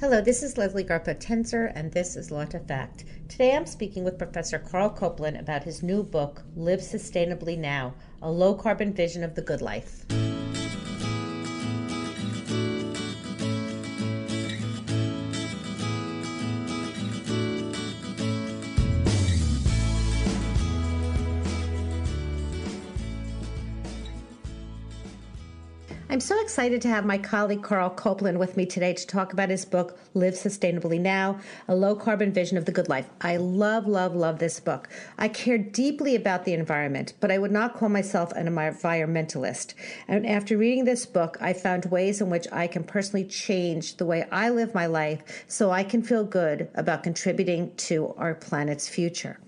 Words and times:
Hello, 0.00 0.20
this 0.20 0.44
is 0.44 0.56
Leslie 0.56 0.84
Garfield 0.84 1.18
Tenzer, 1.18 1.72
and 1.74 1.90
this 1.90 2.14
is 2.14 2.30
Law 2.30 2.44
to 2.44 2.60
Fact. 2.60 3.04
Today 3.28 3.56
I'm 3.56 3.66
speaking 3.66 4.04
with 4.04 4.16
Professor 4.16 4.60
Karl 4.60 4.90
Coplan 4.90 5.40
about 5.40 5.64
his 5.64 5.82
new 5.82 6.04
book, 6.04 6.44
Live 6.54 6.78
Sustainably 6.78 7.58
Now 7.58 7.94
A 8.22 8.30
Low 8.30 8.54
Carbon 8.54 8.92
Vision 8.92 9.24
of 9.24 9.34
the 9.34 9.42
Good 9.42 9.60
Life. 9.60 10.06
I'm 26.18 26.22
so 26.22 26.40
excited 26.40 26.82
to 26.82 26.88
have 26.88 27.06
my 27.06 27.16
colleague 27.16 27.62
Karl 27.62 27.90
Coplan 27.90 28.38
with 28.40 28.56
me 28.56 28.66
today 28.66 28.92
to 28.92 29.06
talk 29.06 29.32
about 29.32 29.50
his 29.50 29.64
book, 29.64 29.96
Live 30.14 30.34
Sustainably 30.34 31.00
Now 31.00 31.38
A 31.68 31.76
Low 31.76 31.94
Carbon 31.94 32.32
Vision 32.32 32.58
of 32.58 32.64
the 32.64 32.72
Good 32.72 32.88
Life. 32.88 33.08
I 33.20 33.36
love, 33.36 33.86
love, 33.86 34.16
love 34.16 34.40
this 34.40 34.58
book. 34.58 34.88
I 35.16 35.28
care 35.28 35.58
deeply 35.58 36.16
about 36.16 36.44
the 36.44 36.54
environment, 36.54 37.12
but 37.20 37.30
I 37.30 37.38
would 37.38 37.52
not 37.52 37.76
call 37.76 37.88
myself 37.88 38.32
an 38.32 38.48
environmentalist. 38.48 39.74
And 40.08 40.26
after 40.26 40.58
reading 40.58 40.86
this 40.86 41.06
book, 41.06 41.38
I 41.40 41.52
found 41.52 41.84
ways 41.84 42.20
in 42.20 42.30
which 42.30 42.48
I 42.50 42.66
can 42.66 42.82
personally 42.82 43.24
change 43.24 43.96
the 43.96 44.06
way 44.06 44.26
I 44.32 44.50
live 44.50 44.74
my 44.74 44.86
life 44.86 45.44
so 45.46 45.70
I 45.70 45.84
can 45.84 46.02
feel 46.02 46.24
good 46.24 46.68
about 46.74 47.04
contributing 47.04 47.72
to 47.76 48.12
our 48.18 48.34
planet's 48.34 48.88
future. 48.88 49.38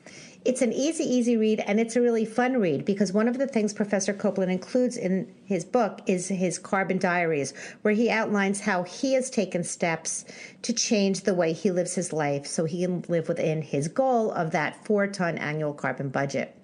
It's 0.42 0.62
an 0.62 0.72
easy, 0.72 1.04
easy 1.04 1.36
read, 1.36 1.60
and 1.60 1.78
it's 1.78 1.96
a 1.96 2.00
really 2.00 2.24
fun 2.24 2.58
read 2.58 2.86
because 2.86 3.12
one 3.12 3.28
of 3.28 3.36
the 3.36 3.46
things 3.46 3.74
Professor 3.74 4.14
Coplan 4.14 4.48
includes 4.48 4.96
in 4.96 5.30
his 5.44 5.66
book 5.66 6.00
is 6.06 6.28
his 6.28 6.58
carbon 6.58 6.96
diaries, 6.96 7.52
where 7.82 7.92
he 7.92 8.08
outlines 8.08 8.60
how 8.60 8.82
he 8.84 9.12
has 9.12 9.28
taken 9.28 9.62
steps 9.62 10.24
to 10.62 10.72
change 10.72 11.20
the 11.20 11.34
way 11.34 11.52
he 11.52 11.70
lives 11.70 11.94
his 11.94 12.10
life 12.10 12.46
so 12.46 12.64
he 12.64 12.80
can 12.80 13.04
live 13.08 13.28
within 13.28 13.60
his 13.60 13.86
goal 13.88 14.30
of 14.30 14.50
that 14.52 14.82
four 14.86 15.06
ton 15.06 15.36
annual 15.36 15.74
carbon 15.74 16.08
budget. 16.08 16.56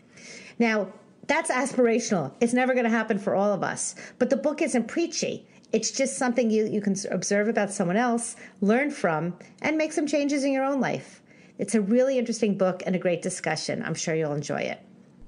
Now, 0.59 0.89
that's 1.27 1.51
aspirational. 1.51 2.33
It's 2.41 2.55
never 2.55 2.73
going 2.73 2.85
to 2.85 2.91
happen 2.91 3.19
for 3.19 3.35
all 3.35 3.53
of 3.53 3.63
us. 3.63 3.95
But 4.19 4.31
the 4.31 4.37
book 4.37 4.63
isn't 4.63 4.89
preachy. 4.89 5.47
It's 5.73 5.91
just 5.91 6.17
something 6.17 6.51
you, 6.51 6.67
you 6.67 6.81
can 6.81 6.97
observe 7.11 7.47
about 7.47 7.73
someone 7.73 7.99
else, 7.99 8.37
learn 8.63 8.91
from, 8.91 9.37
and 9.61 9.77
make 9.77 9.93
some 9.93 10.07
changes 10.07 10.45
in 10.45 10.53
your 10.53 10.65
own 10.65 10.81
life. 10.81 11.21
It's 11.59 11.75
a 11.75 11.81
really 11.81 12.19
interesting 12.19 12.59
book 12.59 12.83
and 12.85 12.95
a 12.95 12.99
great 12.99 13.23
discussion. 13.23 13.83
I'm 13.83 13.95
sure 13.95 14.15
you'll 14.15 14.35
enjoy 14.35 14.61
it. 14.61 14.79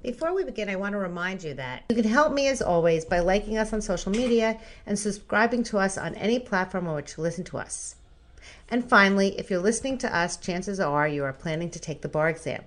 Before 0.02 0.34
we 0.34 0.44
begin, 0.44 0.68
I 0.68 0.76
want 0.76 0.92
to 0.92 0.98
remind 0.98 1.42
you 1.42 1.54
that 1.54 1.84
you 1.88 1.96
can 1.96 2.04
help 2.04 2.34
me 2.34 2.48
as 2.48 2.60
always 2.60 3.06
by 3.06 3.20
liking 3.20 3.56
us 3.56 3.72
on 3.72 3.80
social 3.80 4.12
media 4.12 4.60
and 4.84 4.98
subscribing 4.98 5.62
to 5.64 5.78
us 5.78 5.96
on 5.96 6.14
any 6.16 6.38
platform 6.38 6.86
on 6.86 6.96
which 6.96 7.16
you 7.16 7.22
listen 7.22 7.44
to 7.44 7.56
us. 7.56 7.96
And 8.68 8.86
finally, 8.88 9.38
if 9.38 9.50
you're 9.50 9.58
listening 9.58 9.98
to 9.98 10.14
us, 10.14 10.36
chances 10.36 10.78
are 10.78 11.08
you 11.08 11.24
are 11.24 11.32
planning 11.32 11.70
to 11.70 11.80
take 11.80 12.02
the 12.02 12.08
bar 12.08 12.28
exam. 12.28 12.62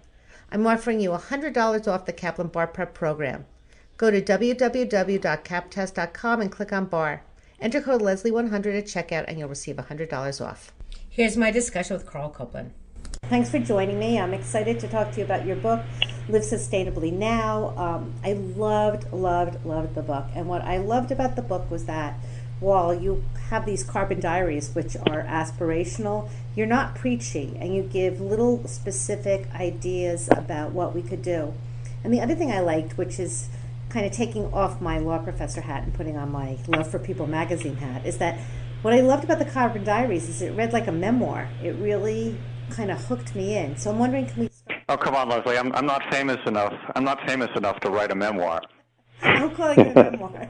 I'm 0.52 0.66
offering 0.66 1.00
you 1.00 1.12
$100 1.12 1.88
off 1.88 2.06
the 2.06 2.14
Kaplan 2.14 2.48
Bar 2.48 2.66
Prep 2.68 2.96
program. 2.96 3.46
Go 3.96 4.10
to 4.10 4.22
www.kaptest.com 4.22 6.42
and 6.42 6.52
click 6.52 6.74
on 6.74 6.86
bar. 6.86 7.22
Enter 7.60 7.82
code 7.82 8.02
Leslie100 8.02 8.78
at 8.78 8.86
checkout 8.86 9.26
and 9.28 9.38
you'll 9.38 9.48
receive 9.48 9.76
$100 9.76 10.46
off. 10.46 10.74
Here's 11.08 11.38
my 11.38 11.52
discussion 11.52 11.96
with 11.96 12.08
Karl 12.08 12.32
Coplan. 12.32 12.72
Thanks 13.32 13.50
for 13.50 13.60
joining 13.60 13.98
me. 13.98 14.20
I'm 14.20 14.34
excited 14.34 14.78
to 14.82 14.90
talk 14.90 15.12
to 15.14 15.20
you 15.20 15.24
about 15.24 15.46
your 15.46 15.56
book, 15.56 15.80
Live 16.28 16.42
Sustainably 16.42 17.14
Now. 17.14 17.74
Um, 17.78 18.14
I 18.26 18.34
loved, 18.34 19.10
loved, 19.14 19.66
loved 19.66 19.96
the 19.96 20.02
book. 20.02 20.26
And 20.36 20.50
what 20.50 20.62
I 20.64 20.80
loved 20.80 21.14
about 21.14 21.38
the 21.38 21.42
book 21.42 21.72
was 21.72 21.86
that 21.86 22.20
while 22.60 22.94
you 22.94 23.24
have 23.50 23.66
these 23.66 23.86
carbon 23.86 24.20
diaries, 24.20 24.76
which 24.76 24.98
are 24.98 25.24
aspirational, 25.24 26.28
you're 26.58 26.68
not 26.68 26.94
preachy 26.94 27.56
and 27.58 27.74
you 27.74 27.84
give 27.84 28.20
little 28.20 28.68
specific 28.68 29.48
ideas 29.56 30.28
about 30.30 30.74
what 30.74 30.94
we 30.94 31.02
could 31.02 31.22
do. 31.22 31.54
And 32.04 32.14
the 32.14 32.20
other 32.20 32.36
thing 32.36 32.52
I 32.52 32.60
liked, 32.60 32.98
which 32.98 33.18
is 33.18 33.48
kind 33.88 34.06
of 34.06 34.12
taking 34.12 34.54
off 34.54 34.82
my 34.82 34.98
law 34.98 35.20
professor 35.20 35.62
hat 35.62 35.84
and 35.84 35.94
putting 35.94 36.18
on 36.18 36.34
my 36.34 36.58
Love 36.68 36.92
for 36.92 37.00
People 37.00 37.28
magazine 37.28 37.78
hat, 37.78 38.06
is 38.06 38.18
that 38.18 38.38
what 38.82 38.94
I 38.94 39.00
loved 39.00 39.24
about 39.24 39.40
the 39.40 39.46
carbon 39.46 39.86
diaries 39.86 40.28
is 40.28 40.42
it 40.42 40.52
read 40.52 40.74
like 40.74 40.88
a 40.88 40.92
memoir. 40.92 41.48
It 41.64 41.76
really 41.76 42.38
kind 42.72 42.92
of 42.92 43.04
hooked 43.06 43.36
me 43.36 43.58
in. 43.58 43.78
So 43.78 43.92
I'm 43.92 44.00
wondering, 44.00 44.26
can 44.26 44.44
we? 44.44 44.50
Start? 44.50 44.80
Oh 44.90 44.98
come 44.98 45.16
on, 45.16 45.30
Leslie! 45.30 45.58
I'm 45.58 45.74
I'm 45.74 45.86
not 45.86 46.02
famous 46.12 46.40
enough. 46.46 46.74
I'm 46.96 47.04
not 47.04 47.20
famous 47.28 47.50
enough 47.56 47.80
to 47.82 47.90
write 47.90 48.12
a 48.12 48.16
memoir. 48.16 48.62
I'm 49.22 49.52
calling 49.52 49.80
it 49.80 49.96
a 49.96 50.12
memoir, 50.12 50.50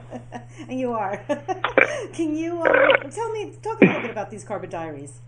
and 0.68 0.80
you 0.80 0.92
are. 0.92 1.16
can 2.12 2.34
you 2.34 2.62
um, 2.62 3.10
tell 3.10 3.30
me, 3.32 3.52
talk 3.62 3.80
a 3.82 3.84
little 3.84 4.02
bit 4.02 4.10
about 4.10 4.30
these 4.30 4.44
carbon 4.44 4.70
diaries? 4.70 5.20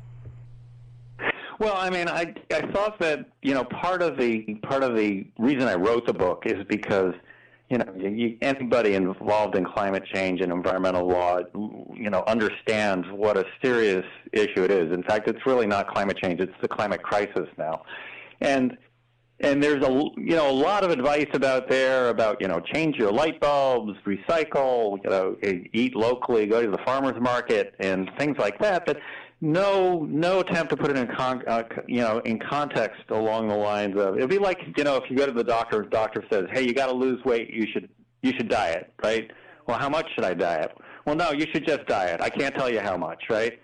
Well, 1.59 1.75
I 1.77 1.91
mean, 1.91 2.09
I 2.09 2.35
I 2.53 2.63
thought 2.73 2.99
that 3.01 3.27
you 3.43 3.55
know 3.55 3.65
part 3.65 4.03
of 4.03 4.17
the 4.17 4.55
part 4.63 4.83
of 4.83 4.97
the 4.97 5.27
reason 5.39 5.69
I 5.69 5.75
wrote 5.75 6.07
the 6.07 6.15
book 6.15 6.45
is 6.47 6.65
because 6.69 7.15
you 7.75 7.79
know, 7.79 7.93
you, 7.97 8.39
anybody 8.41 8.95
involved 8.95 9.57
in 9.57 9.65
climate 9.65 10.05
change 10.15 10.41
and 10.41 10.53
environmental 10.53 11.09
law, 11.09 11.41
you 11.93 12.09
know, 12.09 12.23
understands 12.29 13.05
what 13.11 13.37
a 13.37 13.45
serious 13.65 14.07
issue 14.33 14.63
it 14.63 14.71
is. 14.71 14.93
In 14.93 15.03
fact, 15.03 15.27
it's 15.27 15.45
really 15.45 15.67
not 15.67 15.93
climate 15.93 16.17
change; 16.17 16.41
it's 16.41 16.53
the 16.63 16.69
climate 16.69 17.03
crisis 17.03 17.49
now. 17.59 17.83
And 18.41 18.79
and 19.41 19.61
there's 19.61 19.85
a 19.85 19.91
you 20.17 20.37
know 20.37 20.49
a 20.49 20.53
lot 20.53 20.85
of 20.85 20.93
advice 20.93 21.27
about 21.33 21.69
there 21.69 22.11
about 22.11 22.41
you 22.41 22.47
know 22.47 22.61
change 22.61 22.95
your 22.95 23.11
light 23.11 23.41
bulbs, 23.41 23.99
recycle, 24.07 25.03
you 25.03 25.11
know, 25.11 25.37
eat 25.73 25.97
locally, 25.97 26.47
go 26.47 26.63
to 26.63 26.71
the 26.71 26.79
farmers 26.85 27.21
market, 27.21 27.75
and 27.81 28.09
things 28.21 28.37
like 28.39 28.57
that. 28.61 28.87
But 28.87 28.99
no 29.41 30.07
no 30.09 30.41
attempt 30.41 30.71
to 30.71 30.77
put 30.77 30.91
it 30.91 30.97
in 30.97 31.07
con, 31.09 31.43
uh, 31.47 31.63
you 31.87 32.01
know 32.01 32.19
in 32.21 32.39
context 32.39 33.03
along 33.11 33.49
the 33.49 33.55
lines 33.55 33.97
of 33.99 34.17
it'd 34.17 34.31
be 34.31 34.39
like 34.39 34.59
you 34.77 34.85
know 34.85 34.97
if 34.97 35.11
you 35.11 35.17
go 35.17 35.27
to 35.27 35.33
the 35.33 35.45
doctor 35.45 35.83
the 35.83 35.91
doctor 35.91 36.25
says 36.31 36.45
hey 36.53 36.63
you 36.63 36.73
got 36.73 36.87
to 36.87 36.93
lose 36.93 37.23
weight 37.25 37.53
you 37.53 37.67
should 37.73 37.89
you 38.23 38.33
should 38.33 38.49
diet 38.49 38.93
right? 39.03 39.31
Well 39.67 39.79
how 39.79 39.89
much 39.89 40.07
should 40.15 40.25
i 40.25 40.35
diet? 40.35 40.73
Well 41.05 41.17
no 41.17 41.33
you 41.33 41.47
should 41.53 41.67
just 41.67 41.87
diet 41.87 42.21
i 42.21 42.31
can't 42.31 42.55
tell 42.55 42.71
you 42.71 42.81
how 42.81 42.97
much 42.97 43.25
right? 43.29 43.61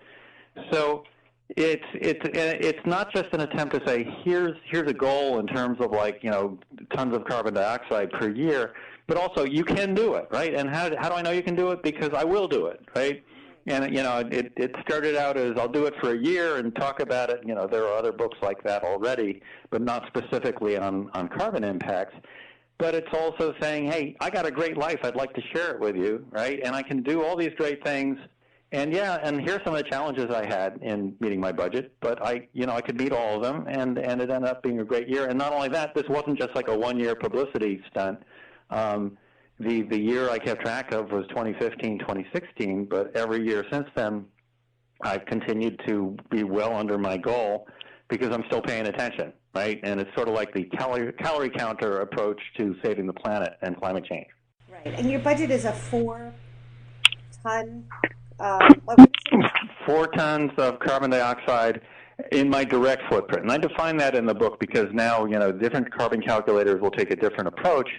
So 0.71 1.03
it's 1.49 1.85
it's 1.93 2.21
it's 2.33 2.85
not 2.85 3.13
just 3.13 3.27
an 3.33 3.41
attempt 3.41 3.73
to 3.73 3.81
say 3.87 4.07
here's 4.23 4.55
here's 4.69 4.89
a 4.89 4.93
goal 4.93 5.39
in 5.39 5.47
terms 5.47 5.79
of 5.79 5.91
like 5.91 6.19
you 6.21 6.29
know 6.29 6.57
tons 6.93 7.15
of 7.15 7.25
carbon 7.25 7.53
dioxide 7.53 8.11
per 8.11 8.29
year 8.29 8.73
but 9.07 9.17
also 9.17 9.45
you 9.45 9.63
can 9.63 9.93
do 9.93 10.13
it 10.15 10.27
right? 10.31 10.53
And 10.53 10.69
how 10.69 10.95
how 10.97 11.09
do 11.09 11.15
i 11.15 11.21
know 11.21 11.31
you 11.31 11.43
can 11.43 11.55
do 11.55 11.71
it? 11.71 11.81
Because 11.81 12.11
i 12.13 12.23
will 12.23 12.47
do 12.47 12.67
it 12.67 12.81
right 12.95 13.23
and 13.67 13.95
you 13.95 14.03
know 14.03 14.19
it 14.31 14.51
it 14.55 14.75
started 14.81 15.15
out 15.15 15.37
as 15.37 15.53
I'll 15.57 15.67
do 15.67 15.85
it 15.85 15.93
for 16.01 16.11
a 16.11 16.17
year 16.17 16.57
and 16.57 16.75
talk 16.75 16.99
about 16.99 17.29
it. 17.29 17.41
You 17.45 17.55
know 17.55 17.67
there 17.67 17.85
are 17.85 17.97
other 17.97 18.11
books 18.11 18.37
like 18.41 18.63
that 18.63 18.83
already, 18.83 19.41
but 19.69 19.81
not 19.81 20.07
specifically 20.07 20.77
on 20.77 21.09
on 21.13 21.27
carbon 21.29 21.63
impacts. 21.63 22.15
But 22.77 22.95
it's 22.95 23.13
also 23.13 23.53
saying, 23.61 23.91
hey, 23.91 24.15
I 24.19 24.31
got 24.31 24.47
a 24.47 24.51
great 24.51 24.75
life. 24.75 25.01
I'd 25.03 25.15
like 25.15 25.33
to 25.35 25.41
share 25.53 25.69
it 25.71 25.79
with 25.79 25.95
you, 25.95 26.25
right? 26.31 26.59
And 26.63 26.75
I 26.75 26.81
can 26.81 27.03
do 27.03 27.23
all 27.23 27.35
these 27.35 27.53
great 27.55 27.83
things. 27.83 28.17
And 28.71 28.91
yeah, 28.91 29.19
and 29.21 29.39
here's 29.39 29.63
some 29.63 29.75
of 29.75 29.83
the 29.83 29.89
challenges 29.89 30.31
I 30.33 30.45
had 30.45 30.79
in 30.81 31.15
meeting 31.19 31.39
my 31.39 31.51
budget, 31.51 31.93
but 31.99 32.25
I, 32.25 32.47
you 32.53 32.65
know, 32.65 32.73
I 32.73 32.81
could 32.81 32.97
meet 32.97 33.11
all 33.11 33.35
of 33.35 33.43
them, 33.43 33.67
and 33.67 33.99
and 33.99 34.21
it 34.21 34.31
ended 34.31 34.49
up 34.49 34.63
being 34.63 34.79
a 34.79 34.83
great 34.85 35.09
year. 35.09 35.27
And 35.27 35.37
not 35.37 35.51
only 35.53 35.67
that, 35.69 35.93
this 35.93 36.05
wasn't 36.07 36.39
just 36.39 36.55
like 36.55 36.69
a 36.69 36.77
one-year 36.77 37.15
publicity 37.15 37.83
stunt. 37.91 38.19
Um, 38.69 39.17
the 39.61 39.83
the 39.83 39.99
year 39.99 40.29
I 40.29 40.37
kept 40.37 40.61
track 40.61 40.91
of 40.93 41.11
was 41.11 41.25
2015, 41.29 41.99
2016, 41.99 42.85
but 42.85 43.15
every 43.15 43.45
year 43.45 43.65
since 43.71 43.87
then, 43.95 44.25
I've 45.01 45.25
continued 45.25 45.79
to 45.87 46.17
be 46.29 46.43
well 46.43 46.75
under 46.75 46.97
my 46.97 47.17
goal 47.17 47.67
because 48.09 48.31
I'm 48.31 48.43
still 48.47 48.61
paying 48.61 48.87
attention, 48.87 49.33
right? 49.53 49.79
And 49.83 49.99
it's 49.99 50.13
sort 50.15 50.27
of 50.27 50.33
like 50.33 50.53
the 50.53 50.63
calorie 50.65 51.13
calorie 51.13 51.49
counter 51.49 51.99
approach 51.99 52.39
to 52.57 52.75
saving 52.83 53.07
the 53.07 53.13
planet 53.13 53.53
and 53.61 53.77
climate 53.77 54.05
change. 54.05 54.27
Right, 54.69 54.87
and 54.87 55.09
your 55.09 55.19
budget 55.19 55.51
is 55.51 55.65
a 55.65 55.73
four 55.73 56.33
ton. 57.43 57.85
Uh, 58.39 58.59
four 59.85 60.07
tons 60.07 60.51
of 60.57 60.79
carbon 60.79 61.11
dioxide 61.11 61.81
in 62.31 62.49
my 62.49 62.63
direct 62.63 63.03
footprint, 63.07 63.43
and 63.43 63.51
I 63.51 63.57
define 63.57 63.97
that 63.97 64.15
in 64.15 64.25
the 64.25 64.33
book 64.33 64.59
because 64.59 64.87
now 64.93 65.25
you 65.25 65.37
know 65.37 65.51
different 65.51 65.93
carbon 65.93 66.21
calculators 66.21 66.81
will 66.81 66.91
take 66.91 67.11
a 67.11 67.15
different 67.15 67.47
approach 67.47 67.89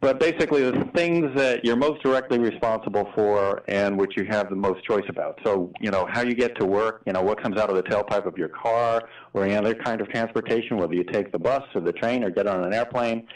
but 0.00 0.18
basically, 0.18 0.62
the 0.62 0.88
things 0.94 1.30
that 1.36 1.62
you're 1.62 1.76
most 1.76 2.02
directly 2.02 2.38
responsible 2.38 3.10
for 3.14 3.62
and 3.68 3.98
which 3.98 4.12
you 4.16 4.24
have 4.30 4.48
the 4.48 4.56
most 4.56 4.82
choice 4.84 5.04
about. 5.10 5.38
So, 5.44 5.70
you 5.78 5.90
know, 5.90 6.08
how 6.10 6.22
you 6.22 6.34
get 6.34 6.58
to 6.58 6.64
work, 6.64 7.02
you 7.06 7.12
know, 7.12 7.20
what 7.20 7.42
comes 7.42 7.60
out 7.60 7.68
of 7.68 7.76
the 7.76 7.82
tailpipe 7.82 8.26
of 8.26 8.38
your 8.38 8.48
car 8.48 9.02
or 9.34 9.44
any 9.44 9.54
other 9.54 9.74
kind 9.74 10.00
of 10.00 10.08
transportation, 10.08 10.78
whether 10.78 10.94
you 10.94 11.04
take 11.04 11.32
the 11.32 11.38
bus 11.38 11.62
or 11.74 11.82
the 11.82 11.92
train 11.92 12.24
or 12.24 12.30
get 12.30 12.46
on 12.46 12.64
an 12.64 12.72
airplane, 12.72 13.26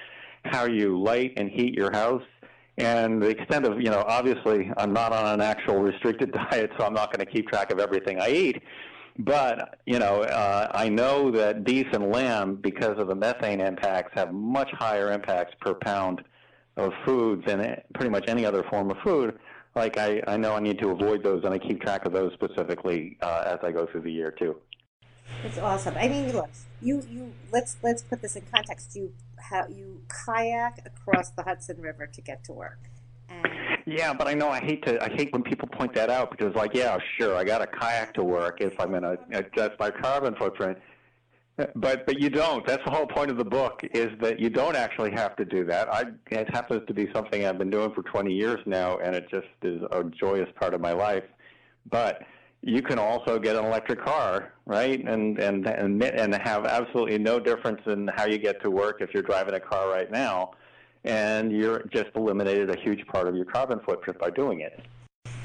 how 0.45 0.65
you 0.65 0.99
light 0.99 1.35
and 1.37 1.51
heat 1.51 1.75
your 1.75 1.93
house, 1.93 2.23
and 2.79 3.23
the 3.23 3.29
extent 3.29 3.67
of, 3.67 3.79
you 3.79 3.91
know, 3.91 4.03
obviously, 4.09 4.71
I'm 4.79 4.93
not 4.95 5.13
on 5.13 5.35
an 5.35 5.41
actual 5.43 5.81
restricted 5.81 6.33
diet, 6.51 6.71
so 6.79 6.87
I'm 6.87 6.95
not 6.95 7.13
going 7.15 7.25
to 7.25 7.31
keep 7.31 7.49
track 7.49 7.73
of 7.73 7.79
everything 7.79 8.21
I 8.21 8.31
eat. 8.31 8.63
But 9.19 9.79
you 9.87 10.01
know, 10.01 10.23
uh, 10.23 10.73
I 10.75 10.89
know 10.89 11.31
that 11.31 11.63
beef 11.63 11.87
and 11.93 12.11
lamb, 12.11 12.57
because 12.57 12.99
of 12.99 13.07
the 13.07 13.15
methane 13.15 13.61
impacts, 13.61 14.11
have 14.15 14.33
much 14.33 14.71
higher 14.73 15.13
impacts 15.13 15.55
per 15.61 15.75
pound 15.75 16.25
of 16.77 16.93
food 17.05 17.45
than 17.47 17.81
pretty 17.95 18.11
much 18.11 18.25
any 18.29 18.45
other 18.45 18.63
form 18.65 18.91
of 18.91 18.97
food 19.05 19.39
like 19.75 19.99
I, 19.99 20.23
I 20.27 20.37
know 20.37 20.55
I 20.55 20.61
need 20.61 20.79
to 20.81 20.91
avoid 20.91 21.23
those, 21.23 21.45
and 21.45 21.53
I 21.53 21.59
keep 21.59 21.81
track 21.81 22.05
of 22.07 22.13
those 22.13 22.33
specifically 22.35 23.17
uh, 23.23 23.45
as 23.47 23.59
I 23.63 23.73
go 23.73 23.87
through 23.87 24.03
the 24.03 24.13
year 24.13 24.31
too. 24.31 24.57
It's 25.43 25.59
awesome. 25.59 25.97
I 25.97 26.09
mean, 26.09 26.33
look, 26.33 26.51
you 26.81 27.03
you 27.11 27.33
let's 27.51 27.77
let's 27.83 28.03
put 28.03 28.23
this 28.23 28.37
in 28.37 28.43
context. 28.53 28.95
You 28.95 29.13
how 29.51 29.67
you 29.69 30.03
kayak 30.27 30.87
across 30.87 31.31
the 31.31 31.43
Hudson 31.43 31.81
River 31.81 32.07
to 32.07 32.21
get 32.21 32.45
to 32.45 32.53
work. 32.53 32.79
And 33.29 33.49
yeah, 33.87 34.13
but 34.13 34.29
I 34.29 34.35
know 34.35 34.49
I 34.49 34.61
hate 34.61 34.85
to 34.87 35.03
I 35.03 35.09
hate 35.09 35.33
when 35.33 35.43
people 35.43 35.67
point 35.69 35.93
that 35.95 36.11
out 36.11 36.31
because 36.31 36.55
like 36.55 36.75
yeah, 36.75 36.99
sure, 37.19 37.35
I 37.37 37.43
got 37.43 37.63
a 37.63 37.67
kayak 37.67 38.15
to 38.15 38.23
work 38.23 38.61
if 38.61 38.79
I'm 38.79 38.91
going 38.91 39.03
to 39.03 39.19
adjust 39.33 39.73
my 39.81 39.91
carbon 39.91 40.35
footprint. 40.37 40.79
But 41.57 42.05
but 42.07 42.21
you 42.21 42.31
don't. 42.31 42.67
That's 42.67 42.85
the 42.85 42.91
whole 42.91 43.07
point 43.07 43.31
of 43.31 43.37
the 43.37 43.45
book 43.45 43.83
is 43.93 44.09
that 44.21 44.41
you 44.41 44.51
don't 44.51 44.75
actually 44.75 45.13
have 45.13 45.37
to 45.37 45.45
do 45.45 45.65
that. 45.67 45.93
I 45.93 46.07
it 46.31 46.53
happens 46.53 46.83
to 46.89 46.95
be 46.95 47.09
something 47.15 47.47
I've 47.47 47.59
been 47.59 47.71
doing 47.71 47.93
for 47.93 48.03
20 48.03 48.33
years 48.33 48.59
now, 48.67 48.99
and 48.99 49.15
it 49.15 49.29
just 49.31 49.47
is 49.63 49.81
a 49.93 50.03
joyous 50.05 50.49
part 50.59 50.75
of 50.75 50.81
my 50.81 50.93
life. 50.93 51.25
But 51.91 52.23
you 52.63 52.83
can 52.83 52.99
also 52.99 53.39
get 53.39 53.55
an 53.55 53.65
electric 53.65 54.05
car, 54.05 54.53
right? 54.67 54.99
And 55.07 55.39
and 55.39 55.65
and 55.67 56.03
and 56.03 56.35
have 56.35 56.67
absolutely 56.67 57.19
no 57.19 57.39
difference 57.39 57.83
in 57.87 58.09
how 58.17 58.27
you 58.27 58.39
get 58.39 58.61
to 58.63 58.71
work 58.71 59.01
if 59.01 59.15
you're 59.15 59.23
driving 59.23 59.55
a 59.55 59.61
car 59.61 59.89
right 59.89 60.11
now, 60.11 60.53
and 61.05 61.53
you're 61.53 61.85
just 61.93 62.11
eliminated 62.17 62.69
a 62.69 62.81
huge 62.81 63.07
part 63.07 63.29
of 63.29 63.37
your 63.37 63.45
carbon 63.45 63.79
footprint 63.87 64.19
by 64.19 64.31
doing 64.31 64.61
it. 64.61 64.81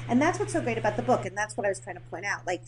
And 0.08 0.20
that's 0.20 0.40
what's 0.40 0.52
so 0.52 0.60
great 0.60 0.76
about 0.76 0.96
the 0.96 1.02
book, 1.02 1.24
and 1.24 1.36
that's 1.36 1.56
what 1.56 1.66
I 1.66 1.68
was 1.68 1.78
trying 1.78 1.96
to 1.96 2.02
point 2.02 2.24
out. 2.24 2.44
Like 2.48 2.62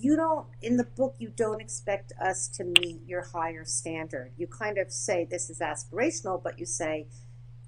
you 0.00 0.16
don't 0.16 0.46
in 0.62 0.76
the 0.76 0.84
book 0.84 1.14
you 1.18 1.32
don't 1.34 1.60
expect 1.60 2.12
us 2.20 2.48
to 2.48 2.64
meet 2.64 3.00
your 3.06 3.22
higher 3.22 3.64
standard. 3.64 4.32
You 4.36 4.46
kind 4.46 4.78
of 4.78 4.90
say 4.90 5.26
this 5.30 5.50
is 5.50 5.60
aspirational, 5.60 6.42
but 6.42 6.58
you 6.58 6.66
say 6.66 7.06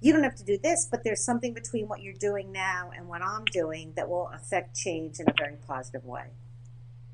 you 0.01 0.11
don't 0.11 0.23
have 0.23 0.35
to 0.35 0.43
do 0.43 0.57
this, 0.57 0.87
but 0.89 1.03
there's 1.03 1.23
something 1.23 1.53
between 1.53 1.87
what 1.87 2.01
you're 2.01 2.13
doing 2.13 2.51
now 2.51 2.91
and 2.95 3.07
what 3.07 3.21
I'm 3.21 3.45
doing 3.45 3.93
that 3.95 4.09
will 4.09 4.29
affect 4.33 4.75
change 4.75 5.19
in 5.19 5.27
a 5.29 5.33
very 5.37 5.55
positive 5.65 6.03
way. 6.03 6.25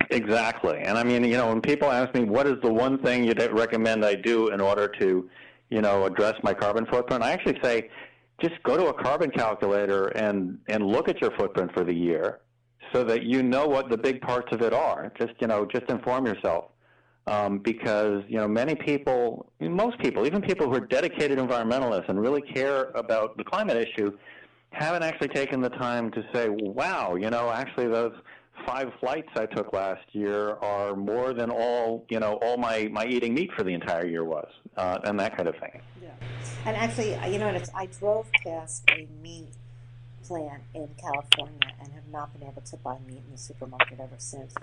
Exactly. 0.10 0.80
And 0.80 0.98
I 0.98 1.04
mean, 1.04 1.24
you 1.24 1.38
know, 1.38 1.50
when 1.50 1.62
people 1.62 1.92
ask 1.92 2.14
me 2.16 2.24
what 2.24 2.48
is 2.48 2.56
the 2.64 2.74
one 2.74 2.98
thing 3.04 3.24
you'd 3.24 3.40
recommend 3.52 4.04
I 4.04 4.16
do 4.16 4.50
in 4.50 4.60
order 4.60 4.88
to, 5.00 5.30
you 5.70 5.82
know, 5.82 6.06
address 6.06 6.34
my 6.42 6.54
carbon 6.54 6.88
footprint, 6.88 7.24
I 7.24 7.32
actually 7.32 7.60
say 7.62 7.90
just 8.42 8.56
go 8.64 8.76
to 8.76 8.88
a 8.88 8.94
carbon 8.94 9.30
calculator 9.30 10.08
and 10.08 10.58
and 10.68 10.84
look 10.84 11.10
at 11.10 11.22
your 11.22 11.32
footprint 11.38 11.72
for 11.74 11.84
the 11.84 11.94
year 11.94 12.40
so 12.94 13.04
that 13.04 13.24
you 13.24 13.44
know 13.44 13.68
what 13.68 13.90
the 13.90 13.98
big 13.98 14.22
parts 14.22 14.48
of 14.52 14.62
it 14.62 14.74
are. 14.74 15.12
Just, 15.18 15.34
you 15.40 15.48
know, 15.48 15.66
just 15.66 15.90
inform 15.90 16.26
yourself 16.26 16.66
um, 17.30 17.60
because 17.60 18.24
you 18.28 18.38
know 18.38 18.48
many 18.48 18.76
people, 18.76 19.52
most 19.60 20.00
people, 20.00 20.26
even 20.26 20.42
people 20.42 20.68
who 20.68 20.74
are 20.74 20.88
dedicated 20.88 21.38
environmentalists 21.38 22.10
and 22.10 22.20
really 22.20 22.42
care 22.42 22.86
about 22.96 23.38
the 23.38 23.44
climate 23.44 23.78
issue, 23.78 24.12
haven't 24.72 25.04
actually 25.04 25.28
taken 25.30 25.62
the 25.62 25.70
time 25.70 26.12
to 26.12 26.24
say, 26.34 26.50
"Wow, 26.50 27.16
you 27.16 27.30
know, 27.30 27.52
actually 27.52 27.88
those 27.88 28.14
five 28.66 28.92
flights 29.00 29.30
I 29.36 29.46
took 29.46 29.72
last 29.74 30.04
year 30.12 30.56
are 30.62 30.96
more 30.96 31.34
than 31.34 31.50
all 31.50 32.06
you 32.10 32.20
know 32.20 32.40
all 32.42 32.58
my 32.58 32.90
my 32.92 33.06
eating 33.06 33.34
meat 33.34 33.52
for 33.56 33.64
the 33.64 33.74
entire 33.74 34.08
year 34.08 34.24
was," 34.24 34.50
uh, 34.78 35.00
and 35.04 35.20
that 35.20 35.38
kind 35.38 35.48
of 35.48 35.56
thing. 35.58 35.82
Yeah, 36.02 36.10
and 36.66 36.76
actually, 36.76 37.12
you 37.32 37.38
know, 37.38 37.50
it's, 37.50 37.70
I 37.76 37.86
drove 37.86 38.28
past 38.44 38.90
a 38.90 39.08
meat 39.22 39.54
plant 40.30 40.62
in 40.76 40.88
California 41.02 41.74
and 41.82 41.92
have 41.92 42.08
not 42.12 42.32
been 42.38 42.48
able 42.48 42.62
to 42.62 42.78
buy 42.78 42.98
meat 43.08 43.24
in 43.26 43.32
the 43.32 43.38
supermarket 43.38 44.00
ever 44.00 44.16
since. 44.20 44.54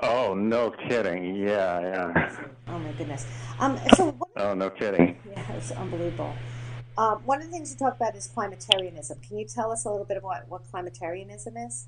Oh, 0.00 0.34
no 0.34 0.70
kidding. 0.70 1.36
Yeah, 1.36 1.80
yeah. 1.80 2.36
Oh, 2.68 2.78
my 2.78 2.90
goodness. 2.92 3.26
Um, 3.60 3.78
so 3.96 4.16
oh, 4.36 4.54
no 4.54 4.70
kidding. 4.70 5.18
Yeah, 5.30 5.52
it's 5.52 5.70
unbelievable. 5.72 6.34
Um, 6.96 7.18
one 7.26 7.40
of 7.40 7.46
the 7.46 7.52
things 7.52 7.70
you 7.70 7.78
talk 7.78 7.96
about 7.96 8.16
is 8.16 8.30
climatarianism. 8.34 9.22
Can 9.28 9.38
you 9.38 9.44
tell 9.44 9.70
us 9.70 9.84
a 9.84 9.90
little 9.90 10.06
bit 10.06 10.16
about 10.16 10.48
what 10.48 10.62
climatarianism 10.72 11.66
is? 11.66 11.86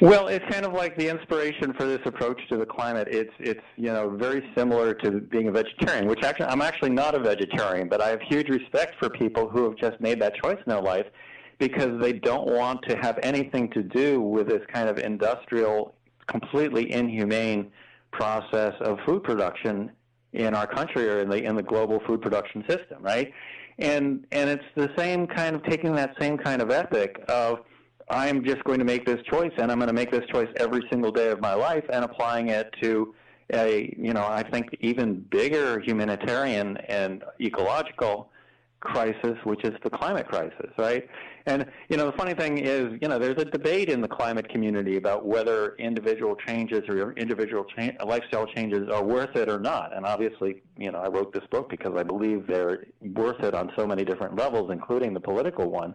Well, 0.00 0.28
it's 0.28 0.44
kind 0.50 0.64
of 0.64 0.72
like 0.72 0.96
the 0.96 1.08
inspiration 1.08 1.74
for 1.74 1.84
this 1.84 2.00
approach 2.06 2.40
to 2.48 2.56
the 2.56 2.64
climate. 2.64 3.08
It's 3.10 3.32
it's 3.40 3.60
you 3.76 3.92
know 3.92 4.08
very 4.08 4.48
similar 4.56 4.94
to 4.94 5.20
being 5.20 5.48
a 5.48 5.52
vegetarian, 5.52 6.06
which 6.06 6.22
actually 6.22 6.46
I'm 6.46 6.62
actually 6.62 6.90
not 6.90 7.14
a 7.14 7.18
vegetarian, 7.18 7.88
but 7.88 8.00
I 8.00 8.08
have 8.08 8.20
huge 8.22 8.48
respect 8.48 8.94
for 9.00 9.10
people 9.10 9.48
who 9.48 9.64
have 9.64 9.76
just 9.76 10.00
made 10.00 10.20
that 10.22 10.36
choice 10.36 10.56
in 10.56 10.70
their 10.70 10.80
life 10.80 11.06
because 11.60 12.00
they 12.00 12.14
don't 12.14 12.48
want 12.48 12.82
to 12.88 12.96
have 12.96 13.18
anything 13.22 13.70
to 13.70 13.82
do 13.82 14.20
with 14.20 14.48
this 14.48 14.62
kind 14.72 14.88
of 14.88 14.98
industrial, 14.98 15.94
completely 16.26 16.90
inhumane 16.90 17.70
process 18.10 18.72
of 18.80 18.98
food 19.06 19.22
production 19.22 19.92
in 20.32 20.54
our 20.54 20.66
country 20.66 21.08
or 21.08 21.20
in 21.20 21.28
the 21.28 21.44
in 21.44 21.54
the 21.54 21.62
global 21.62 22.00
food 22.06 22.22
production 22.22 22.64
system, 22.68 23.02
right? 23.02 23.32
And 23.78 24.26
and 24.32 24.48
it's 24.48 24.64
the 24.74 24.90
same 24.96 25.26
kind 25.26 25.54
of 25.54 25.62
taking 25.64 25.94
that 25.94 26.14
same 26.18 26.38
kind 26.38 26.62
of 26.62 26.70
ethic 26.70 27.22
of 27.28 27.60
I'm 28.08 28.42
just 28.42 28.64
going 28.64 28.78
to 28.78 28.84
make 28.84 29.04
this 29.04 29.22
choice 29.30 29.52
and 29.58 29.70
I'm 29.70 29.78
going 29.78 29.88
to 29.88 29.94
make 29.94 30.10
this 30.10 30.26
choice 30.32 30.48
every 30.56 30.82
single 30.90 31.12
day 31.12 31.28
of 31.28 31.40
my 31.40 31.54
life 31.54 31.84
and 31.92 32.04
applying 32.04 32.48
it 32.48 32.74
to 32.82 33.14
a 33.52 33.94
you 33.98 34.14
know 34.14 34.24
I 34.24 34.48
think 34.50 34.74
even 34.80 35.26
bigger 35.30 35.78
humanitarian 35.80 36.78
and 36.88 37.22
ecological 37.38 38.30
crisis, 38.80 39.36
which 39.44 39.62
is 39.64 39.74
the 39.84 39.90
climate 39.90 40.26
crisis, 40.26 40.70
right? 40.78 41.08
And 41.46 41.66
you 41.88 41.96
know, 41.96 42.06
the 42.06 42.16
funny 42.16 42.34
thing 42.34 42.58
is, 42.58 42.98
you 43.00 43.08
know, 43.08 43.18
there's 43.18 43.40
a 43.40 43.44
debate 43.44 43.88
in 43.88 44.00
the 44.00 44.08
climate 44.08 44.48
community 44.48 44.96
about 44.96 45.26
whether 45.26 45.76
individual 45.76 46.34
changes 46.34 46.82
or 46.88 47.12
individual 47.12 47.64
cha- 47.64 48.04
lifestyle 48.04 48.46
changes 48.46 48.88
are 48.90 49.04
worth 49.04 49.36
it 49.36 49.48
or 49.48 49.60
not. 49.60 49.94
And 49.94 50.06
obviously, 50.06 50.62
you 50.76 50.90
know, 50.90 50.98
I 50.98 51.08
wrote 51.08 51.32
this 51.32 51.44
book 51.50 51.68
because 51.68 51.94
I 51.96 52.02
believe 52.02 52.46
they're 52.46 52.86
worth 53.00 53.40
it 53.44 53.54
on 53.54 53.70
so 53.76 53.86
many 53.86 54.04
different 54.04 54.36
levels, 54.36 54.70
including 54.70 55.14
the 55.14 55.20
political 55.20 55.70
one. 55.70 55.94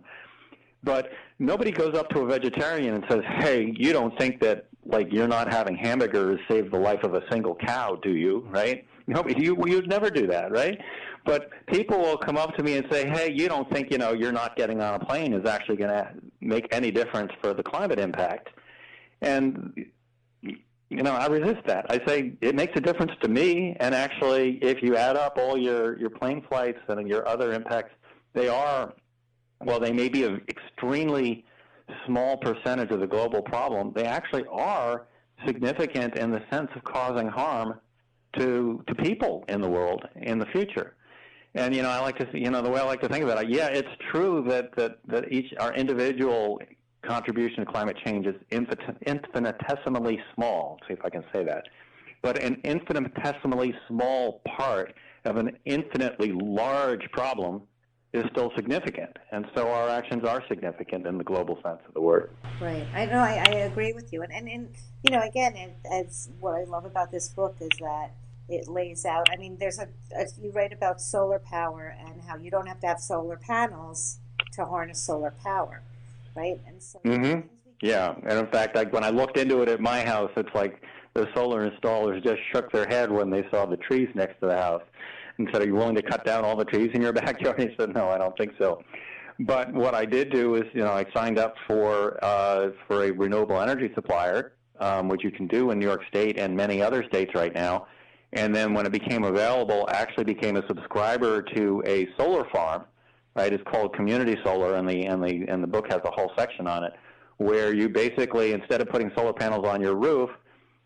But 0.84 1.12
nobody 1.40 1.72
goes 1.72 1.96
up 1.98 2.10
to 2.10 2.20
a 2.20 2.26
vegetarian 2.28 2.94
and 2.94 3.04
says, 3.10 3.22
"Hey, 3.40 3.74
you 3.76 3.92
don't 3.92 4.16
think 4.20 4.40
that 4.42 4.68
like 4.86 5.12
you're 5.12 5.28
not 5.28 5.52
having 5.52 5.76
hamburgers 5.76 6.40
saved 6.48 6.72
the 6.72 6.78
life 6.78 7.04
of 7.04 7.16
a 7.16 7.24
single 7.32 7.56
cow, 7.56 7.96
do 7.96 8.12
you?" 8.12 8.48
Right? 8.52 8.86
You 9.38 9.58
you'd 9.68 9.88
never 9.88 10.10
do 10.10 10.28
that, 10.28 10.52
right? 10.52 10.80
But 11.26 11.50
people 11.68 12.00
will 12.00 12.18
come 12.18 12.38
up 12.38 12.56
to 12.56 12.64
me 12.64 12.78
and 12.78 12.86
say, 12.92 13.08
"Hey, 13.08 13.32
you 13.32 13.48
don't 13.48 13.70
think 13.72 13.92
you 13.92 13.98
know 13.98 14.14
you're 14.14 14.32
not 14.32 14.56
getting 14.56 14.82
on 14.82 14.96
a 15.00 15.06
plane 15.06 15.34
is 15.34 15.46
actually 15.48 15.78
going 15.78 15.92
to 15.92 16.12
make 16.42 16.68
any 16.72 16.92
difference 16.92 17.32
for 17.42 17.54
the 17.54 17.64
climate 17.64 18.00
impact?" 18.00 18.50
And 19.22 19.86
you 20.42 21.04
know, 21.04 21.14
I 21.14 21.28
resist 21.28 21.66
that. 21.66 21.86
I 21.90 22.00
say 22.06 22.34
it 22.42 22.56
makes 22.56 22.74
a 22.76 22.82
difference 22.82 23.12
to 23.22 23.28
me. 23.28 23.76
And 23.80 23.94
actually, 23.96 24.60
if 24.62 24.82
you 24.82 24.96
add 24.96 25.16
up 25.16 25.38
all 25.38 25.58
your 25.58 25.98
your 26.00 26.10
plane 26.10 26.44
flights 26.48 26.80
and 26.88 27.08
your 27.08 27.28
other 27.28 27.54
impacts, 27.54 27.94
they 28.34 28.48
are 28.48 28.94
well, 29.64 29.80
they 29.80 29.94
may 29.94 30.10
be 30.10 30.24
an 30.24 30.42
extremely 30.50 31.46
small 32.06 32.38
percentage 32.38 32.92
of 32.92 33.00
the 33.00 33.08
global 33.08 33.42
problem. 33.42 33.94
They 33.96 34.06
actually 34.06 34.46
are 34.52 35.08
significant 35.46 36.16
in 36.18 36.32
the 36.32 36.42
sense 36.52 36.70
of 36.76 36.84
causing 36.84 37.28
harm 37.28 37.80
to 38.38 38.84
to 38.88 38.96
people 38.96 39.46
in 39.50 39.62
the 39.62 39.70
world 39.70 40.08
in 40.16 40.40
the 40.40 40.46
future. 40.48 40.96
And 41.54 41.74
you 41.74 41.82
know, 41.84 41.90
I 41.90 42.00
like 42.00 42.18
to, 42.18 42.28
you 42.38 42.50
know, 42.50 42.62
the 42.62 42.70
way 42.70 42.82
I 42.82 42.84
like 42.84 43.02
to 43.02 43.10
think 43.10 43.24
about 43.24 43.44
it, 43.44 43.50
yeah, 43.50 43.68
it's 43.68 43.90
true 44.12 44.44
that 44.50 44.76
that 44.76 45.00
that 45.08 45.32
each 45.32 45.54
our 45.60 45.74
individual 45.74 46.60
contribution 47.02 47.66
to 47.66 47.72
climate 47.72 47.98
change 48.06 48.26
is 48.26 48.36
infinitesimally 48.52 50.20
small. 50.34 50.80
See 50.88 50.94
if 50.94 51.06
I 51.06 51.10
can 51.10 51.24
say 51.34 51.44
that. 51.46 51.64
But 52.22 52.42
an 52.42 52.60
infinitesimally 52.64 53.74
small 53.88 54.42
part 54.58 54.94
of 55.26 55.38
an 55.38 55.58
infinitely 55.66 56.32
large 56.32 57.10
problem 57.12 57.62
is 58.14 58.24
still 58.32 58.52
significant. 58.56 59.18
And 59.32 59.46
so 59.56 59.70
our 59.70 59.90
actions 59.90 60.24
are 60.24 60.44
significant 60.48 61.06
in 61.06 61.18
the 61.18 61.24
global 61.24 61.56
sense 61.62 61.82
of 61.88 61.94
the 61.94 62.02
word. 62.02 62.32
Right. 62.62 62.88
I 62.96 63.06
know, 63.06 63.20
I, 63.20 63.44
I 63.46 63.52
agree 63.70 63.94
with 63.94 64.12
you. 64.14 64.24
And, 64.24 64.32
and, 64.32 64.48
and 64.48 64.70
you 65.04 65.12
know, 65.12 65.22
again, 65.22 65.74
as 65.92 66.30
what 66.40 66.56
I 66.56 66.64
love 66.64 66.86
about 66.86 67.12
this 67.12 67.28
book 67.30 67.58
is 67.60 67.70
that 67.80 68.12
it 68.48 68.68
lays 68.68 69.06
out. 69.06 69.28
I 69.32 69.38
mean, 69.38 69.58
there's 69.60 69.80
a, 69.80 69.88
a, 70.16 70.26
you 70.42 70.52
write 70.52 70.74
about 70.74 71.02
solar 71.02 71.40
power 71.40 71.96
and 72.00 72.22
how 72.22 72.38
you 72.38 72.52
don't 72.52 72.68
have 72.68 72.80
to 72.82 72.88
have 72.88 73.00
solar 73.00 73.38
panels 73.38 74.20
to 74.54 74.66
harness 74.66 75.02
solar 75.02 75.32
power, 75.32 75.82
right? 76.36 76.60
And 76.68 76.82
so. 76.82 77.00
Mm-hmm. 77.06 77.48
Yeah, 77.82 78.16
and 78.24 78.40
in 78.40 78.48
fact, 78.48 78.76
like 78.76 78.94
when 78.94 79.04
I 79.04 79.10
looked 79.10 79.38
into 79.38 79.62
it 79.62 79.70
at 79.70 79.82
my 79.82 80.02
house, 80.04 80.32
it's 80.38 80.54
like 80.56 80.82
the 81.14 81.28
solar 81.36 81.70
installers 81.70 82.24
just 82.24 82.40
shook 82.54 82.72
their 82.72 82.88
head 82.88 83.12
when 83.12 83.30
they 83.30 83.46
saw 83.52 83.66
the 83.66 83.78
trees 83.78 84.10
next 84.16 84.40
to 84.40 84.48
the 84.48 84.56
house 84.56 84.84
and 85.38 85.48
said, 85.52 85.62
"Are 85.62 85.66
you 85.66 85.76
willing 85.76 85.96
to 85.96 86.02
cut 86.02 86.26
down 86.26 86.46
all 86.46 86.56
the 86.56 86.66
trees 86.66 86.92
in 86.94 87.02
your 87.02 87.14
backyard?" 87.22 87.60
He 87.60 87.76
said, 87.78 87.94
"No, 87.94 88.10
I 88.10 88.18
don't 88.18 88.36
think 88.38 88.54
so." 88.58 88.82
But 89.40 89.74
what 89.74 89.94
I 89.94 90.06
did 90.06 90.32
do 90.32 90.56
is, 90.56 90.64
you 90.74 90.82
know, 90.82 90.94
I 90.94 91.06
signed 91.14 91.38
up 91.38 91.56
for 91.68 92.24
uh, 92.24 92.70
for 92.88 93.04
a 93.04 93.12
renewable 93.12 93.60
energy 93.60 93.92
supplier, 93.94 94.54
um, 94.80 95.10
which 95.10 95.24
you 95.24 95.32
can 95.32 95.48
do 95.48 95.72
in 95.72 95.80
New 95.80 95.86
York 95.86 96.04
State 96.08 96.40
and 96.40 96.56
many 96.56 96.82
other 96.82 97.04
states 97.04 97.36
right 97.36 97.54
now 97.54 97.88
and 98.36 98.54
then 98.54 98.74
when 98.74 98.86
it 98.86 98.92
became 98.92 99.24
available, 99.24 99.88
actually 99.92 100.26
became 100.26 100.58
a 100.58 100.68
subscriber 100.68 101.42
to 101.42 101.82
a 101.86 102.08
solar 102.18 102.48
farm. 102.50 102.86
Right, 103.36 103.52
it's 103.52 103.64
called 103.70 103.94
Community 103.94 104.38
Solar, 104.46 104.76
and 104.76 104.88
the 104.88 105.06
and 105.06 105.22
the 105.22 105.46
and 105.50 105.62
the 105.62 105.68
book 105.68 105.88
has 105.90 106.00
a 106.06 106.12
whole 106.12 106.32
section 106.38 106.68
on 106.68 106.86
it, 106.86 106.94
where 107.38 107.74
you 107.74 107.90
basically 107.90 108.54
instead 108.54 108.80
of 108.80 108.88
putting 108.88 109.12
solar 109.16 109.34
panels 109.34 109.66
on 109.66 109.82
your 109.82 109.96
roof, 109.96 110.30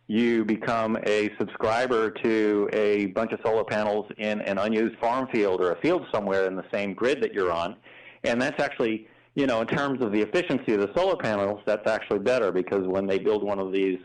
you 0.08 0.44
become 0.46 0.98
a 1.06 1.29
subscriber 1.38 2.10
to 2.24 2.68
a 2.74 3.08
bunch 3.08 3.34
of 3.34 3.39
solar 3.46 3.63
panels 3.63 4.08
in 4.18 4.41
an 4.41 4.58
unused 4.58 4.98
farm 4.98 5.27
field 5.32 5.62
or 5.62 5.74
a 5.74 5.82
field 5.82 6.08
somewhere 6.12 6.48
in 6.48 6.56
the 6.56 6.65
same 6.74 6.96
grid 6.96 7.22
that 7.22 7.34
you're 7.34 7.51
on, 7.51 7.75
and 8.24 8.41
that's 8.41 8.60
actually 8.60 9.08
you 9.36 9.46
know, 9.46 9.62
in 9.62 9.68
terms 9.68 10.03
of 10.03 10.12
the 10.12 10.22
efficiency 10.22 10.74
of 10.74 10.82
the 10.82 10.91
solar 10.96 11.15
panels, 11.15 11.62
that's 11.65 11.88
actually 11.88 12.20
better 12.20 12.51
because 12.51 12.86
when 12.88 13.06
they 13.06 13.20
build 13.20 13.44
one 13.44 13.60
of 13.60 13.72
these 13.72 14.00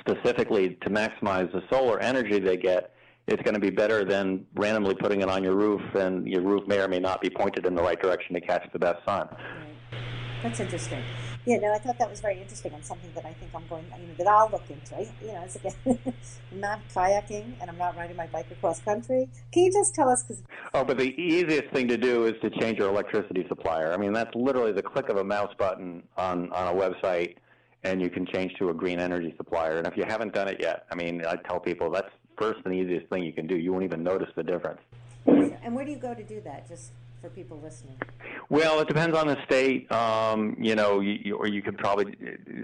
specifically 0.00 0.76
to 0.82 0.90
maximize 0.90 1.50
the 1.52 1.62
solar 1.70 2.00
energy 2.00 2.38
they 2.38 2.56
get, 2.56 2.94
it's 3.26 3.42
going 3.42 3.54
to 3.54 3.60
be 3.60 3.70
better 3.70 4.04
than 4.04 4.46
randomly 4.54 4.94
putting 4.94 5.22
it 5.22 5.28
on 5.28 5.42
your 5.42 5.54
roof, 5.54 5.82
and 5.94 6.26
your 6.26 6.42
roof 6.42 6.66
may 6.66 6.80
or 6.80 6.88
may 6.88 7.00
not 7.00 7.20
be 7.20 7.30
pointed 7.30 7.64
in 7.66 7.74
the 7.74 7.82
right 7.82 8.00
direction 8.00 8.34
to 8.34 8.40
catch 8.40 8.70
the 8.72 8.78
best 8.78 9.04
sun. 9.06 9.28
Right. 9.30 10.00
That's 10.42 10.60
interesting. 10.60 11.02
Yeah, 11.46 11.58
no, 11.58 11.72
I 11.72 11.78
thought 11.78 11.98
that 11.98 12.08
was 12.08 12.20
very 12.20 12.40
interesting 12.40 12.72
and 12.72 12.84
something 12.84 13.10
that 13.14 13.24
I 13.24 13.32
think 13.34 13.50
I'm 13.54 13.66
going, 13.66 13.84
you 13.98 14.08
know, 14.08 14.14
that 14.18 14.26
I'll 14.26 14.50
look 14.50 14.64
into. 14.68 14.96
I, 14.96 15.08
you 15.22 15.28
know, 15.28 15.42
as 15.42 15.56
again, 15.56 15.74
I'm 16.52 16.60
not 16.60 16.80
kayaking 16.94 17.54
and 17.60 17.70
I'm 17.70 17.76
not 17.76 17.96
riding 17.96 18.16
my 18.16 18.26
bike 18.26 18.50
across 18.50 18.80
country. 18.80 19.28
Can 19.52 19.64
you 19.64 19.72
just 19.72 19.94
tell 19.94 20.08
us? 20.08 20.22
Cause... 20.22 20.42
Oh, 20.72 20.84
but 20.84 20.96
the 20.98 21.14
easiest 21.20 21.70
thing 21.72 21.88
to 21.88 21.98
do 21.98 22.24
is 22.24 22.34
to 22.42 22.50
change 22.50 22.78
your 22.78 22.88
electricity 22.88 23.44
supplier. 23.48 23.92
I 23.92 23.98
mean, 23.98 24.12
that's 24.12 24.34
literally 24.34 24.72
the 24.72 24.82
click 24.82 25.08
of 25.08 25.16
a 25.16 25.24
mouse 25.24 25.52
button 25.58 26.02
on 26.16 26.50
on 26.52 26.74
a 26.74 26.78
website, 26.78 27.36
and 27.84 28.00
you 28.00 28.10
can 28.10 28.26
change 28.26 28.54
to 28.54 28.70
a 28.70 28.74
green 28.74 28.98
energy 28.98 29.34
supplier. 29.36 29.78
And 29.78 29.86
if 29.86 29.96
you 29.96 30.04
haven't 30.04 30.32
done 30.32 30.48
it 30.48 30.58
yet, 30.60 30.86
I 30.90 30.94
mean, 30.94 31.24
I 31.26 31.36
tell 31.36 31.60
people 31.60 31.90
that's 31.90 32.10
first 32.38 32.60
and 32.64 32.74
easiest 32.74 33.08
thing 33.08 33.22
you 33.22 33.32
can 33.32 33.46
do. 33.46 33.56
You 33.56 33.72
won't 33.72 33.84
even 33.84 34.02
notice 34.02 34.30
the 34.34 34.42
difference. 34.42 34.80
And 35.26 35.74
where 35.74 35.84
do 35.84 35.90
you 35.90 35.98
go 35.98 36.14
to 36.14 36.22
do 36.22 36.40
that? 36.42 36.68
Just 36.68 36.92
for 37.20 37.30
people 37.30 37.58
listening? 37.62 37.96
Well, 38.50 38.80
it 38.80 38.88
depends 38.88 39.16
on 39.16 39.26
the 39.26 39.42
state. 39.46 39.90
Um, 39.90 40.56
you 40.60 40.74
know, 40.74 41.00
you, 41.00 41.36
or 41.36 41.46
you 41.46 41.62
could 41.62 41.78
probably. 41.78 42.14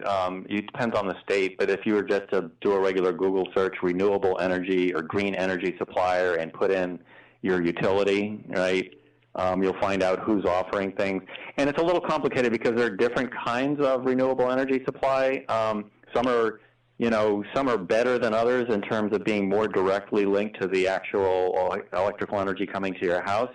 Um, 0.05 0.47
it 0.51 0.67
depends 0.67 0.97
on 0.97 1.09
the 1.09 1.17
state. 1.23 1.57
But 1.59 1.71
if 1.71 1.87
you 1.87 1.95
were 1.95 2.03
just 2.03 2.31
to 2.33 2.51
do 2.61 2.73
a 2.73 2.81
regular 2.81 3.13
Google 3.13 3.49
search, 3.55 3.77
renewable 3.83 4.39
energy 4.39 4.95
or 4.95 5.01
green 5.03 5.35
energy 5.35 5.75
supplier, 5.79 6.35
and 6.35 6.53
put 6.53 6.71
in 6.71 6.99
your 7.41 7.65
utility, 7.65 8.45
right? 8.49 8.93
Um, 9.37 9.63
you'll 9.63 9.81
find 9.81 10.03
out 10.03 10.19
who's 10.21 10.45
offering 10.45 10.93
things, 10.93 11.23
and 11.57 11.69
it's 11.71 11.79
a 11.79 11.85
little 11.85 12.01
complicated 12.01 12.51
because 12.51 12.75
there 12.75 12.87
are 12.87 12.97
different 12.97 13.33
kinds 13.33 13.81
of 13.81 14.05
renewable 14.05 14.51
energy 14.51 14.83
supply. 14.85 15.45
Um, 15.49 15.91
some 16.15 16.27
are 16.27 16.61
you 16.99 17.09
know, 17.09 17.43
some 17.55 17.67
are 17.67 17.79
better 17.79 18.19
than 18.19 18.35
others 18.35 18.67
in 18.69 18.83
terms 18.83 19.15
of 19.15 19.25
being 19.25 19.49
more 19.49 19.67
directly 19.67 20.27
linked 20.27 20.61
to 20.61 20.69
the 20.69 20.87
actual 20.87 21.81
electrical 21.95 22.39
energy 22.39 22.67
coming 22.67 22.93
to 22.93 23.07
your 23.07 23.23
house 23.23 23.53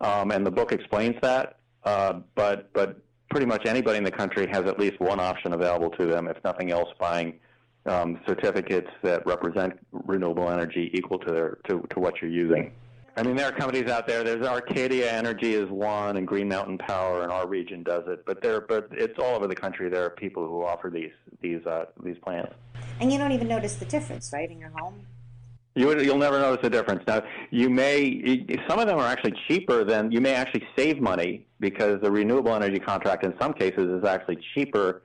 um, 0.00 0.30
and 0.30 0.46
the 0.46 0.50
book 0.50 0.72
explains 0.72 1.16
that. 1.22 1.58
Uh, 1.84 2.20
but 2.34 2.72
but 2.72 3.00
pretty 3.30 3.46
much 3.46 3.66
anybody 3.66 3.98
in 3.98 4.04
the 4.04 4.10
country 4.10 4.46
has 4.46 4.64
at 4.64 4.78
least 4.78 4.98
one 5.00 5.20
option 5.20 5.52
available 5.52 5.90
to 5.90 6.06
them, 6.06 6.28
if 6.28 6.36
nothing 6.44 6.70
else, 6.70 6.88
buying 6.98 7.38
um, 7.86 8.20
certificates 8.26 8.90
that 9.02 9.24
represent 9.26 9.72
renewable 9.92 10.50
energy 10.50 10.90
equal 10.94 11.18
to 11.18 11.32
their 11.32 11.58
to, 11.68 11.86
to 11.90 12.00
what 12.00 12.20
you're 12.20 12.30
using. 12.30 12.72
I 13.18 13.22
mean, 13.22 13.34
there 13.34 13.48
are 13.48 13.52
companies 13.52 13.90
out 13.90 14.06
there. 14.06 14.22
There's 14.22 14.46
Arcadia 14.46 15.10
Energy 15.10 15.54
is 15.54 15.70
one, 15.70 16.18
and 16.18 16.26
Green 16.26 16.48
Mountain 16.48 16.76
Power 16.76 17.24
in 17.24 17.30
our 17.30 17.48
region 17.48 17.82
does 17.82 18.04
it. 18.06 18.26
But 18.26 18.42
there, 18.42 18.60
but 18.60 18.88
it's 18.92 19.18
all 19.18 19.36
over 19.36 19.46
the 19.46 19.54
country. 19.54 19.88
There 19.88 20.04
are 20.04 20.10
people 20.10 20.46
who 20.46 20.62
offer 20.62 20.90
these 20.90 21.12
these 21.40 21.64
uh, 21.64 21.86
these 22.04 22.18
plants. 22.18 22.54
And 23.00 23.10
you 23.10 23.18
don't 23.18 23.32
even 23.32 23.48
notice 23.48 23.76
the 23.76 23.86
difference, 23.86 24.30
right, 24.34 24.50
in 24.50 24.58
your 24.58 24.68
home? 24.68 25.06
You 25.74 25.98
you'll 26.00 26.18
never 26.18 26.38
notice 26.38 26.66
a 26.66 26.70
difference. 26.70 27.04
Now, 27.06 27.22
you 27.50 27.70
may 27.70 28.44
some 28.68 28.78
of 28.78 28.86
them 28.86 28.98
are 28.98 29.06
actually 29.06 29.34
cheaper 29.48 29.82
than 29.82 30.12
you 30.12 30.20
may 30.20 30.34
actually 30.34 30.66
save 30.76 31.00
money 31.00 31.46
because 31.58 32.02
the 32.02 32.10
renewable 32.10 32.54
energy 32.54 32.78
contract 32.78 33.24
in 33.24 33.32
some 33.40 33.54
cases 33.54 33.98
is 33.98 34.04
actually 34.04 34.38
cheaper 34.54 35.02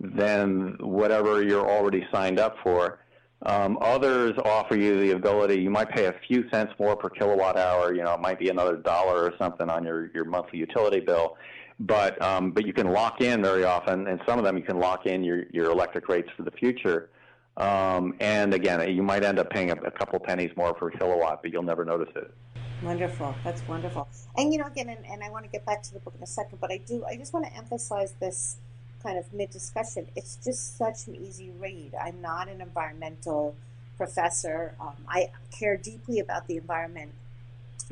than 0.00 0.76
whatever 0.80 1.42
you're 1.44 1.68
already 1.68 2.04
signed 2.12 2.40
up 2.40 2.56
for. 2.64 2.98
Um, 3.42 3.78
others 3.80 4.32
offer 4.44 4.74
you 4.74 4.98
the 4.98 5.10
ability. 5.10 5.60
You 5.60 5.70
might 5.70 5.90
pay 5.90 6.06
a 6.06 6.14
few 6.26 6.48
cents 6.50 6.72
more 6.78 6.96
per 6.96 7.10
kilowatt 7.10 7.58
hour. 7.58 7.94
You 7.94 8.02
know, 8.02 8.14
it 8.14 8.20
might 8.20 8.38
be 8.38 8.48
another 8.48 8.76
dollar 8.76 9.22
or 9.22 9.34
something 9.38 9.68
on 9.68 9.84
your 9.84 10.10
your 10.14 10.24
monthly 10.24 10.58
utility 10.58 11.00
bill, 11.00 11.36
but 11.80 12.20
um, 12.22 12.52
but 12.52 12.66
you 12.66 12.72
can 12.72 12.90
lock 12.90 13.20
in 13.20 13.42
very 13.42 13.64
often, 13.64 14.06
and 14.06 14.20
some 14.26 14.38
of 14.38 14.44
them 14.44 14.56
you 14.56 14.64
can 14.64 14.78
lock 14.78 15.06
in 15.06 15.22
your 15.22 15.44
your 15.52 15.70
electric 15.70 16.08
rates 16.08 16.28
for 16.36 16.42
the 16.42 16.50
future. 16.52 17.10
Um, 17.56 18.14
and 18.18 18.52
again, 18.54 18.94
you 18.94 19.02
might 19.02 19.24
end 19.24 19.38
up 19.38 19.50
paying 19.50 19.70
a, 19.70 19.74
a 19.74 19.90
couple 19.90 20.18
pennies 20.18 20.50
more 20.56 20.72
per 20.74 20.90
kilowatt, 20.90 21.42
but 21.42 21.52
you'll 21.52 21.62
never 21.62 21.84
notice 21.84 22.12
it. 22.16 22.34
Wonderful. 22.82 23.34
That's 23.44 23.66
wonderful. 23.68 24.08
And 24.36 24.52
you 24.52 24.58
know, 24.58 24.66
again, 24.66 24.88
and, 24.88 25.04
and 25.06 25.22
I 25.22 25.30
want 25.30 25.44
to 25.44 25.50
get 25.50 25.64
back 25.64 25.82
to 25.84 25.94
the 25.94 26.00
book 26.00 26.14
in 26.16 26.22
a 26.22 26.26
second, 26.26 26.60
but 26.60 26.72
I 26.72 26.78
do, 26.78 27.04
I 27.04 27.16
just 27.16 27.32
want 27.32 27.46
to 27.46 27.54
emphasize 27.56 28.14
this 28.20 28.56
kind 29.04 29.18
of 29.18 29.32
mid 29.32 29.50
discussion. 29.50 30.08
It's 30.16 30.36
just 30.42 30.76
such 30.76 31.06
an 31.06 31.14
easy 31.14 31.50
read. 31.50 31.92
I'm 31.94 32.20
not 32.20 32.48
an 32.48 32.60
environmental 32.60 33.54
professor. 33.96 34.74
Um, 34.80 34.96
I 35.08 35.30
care 35.52 35.76
deeply 35.76 36.18
about 36.18 36.48
the 36.48 36.56
environment, 36.56 37.12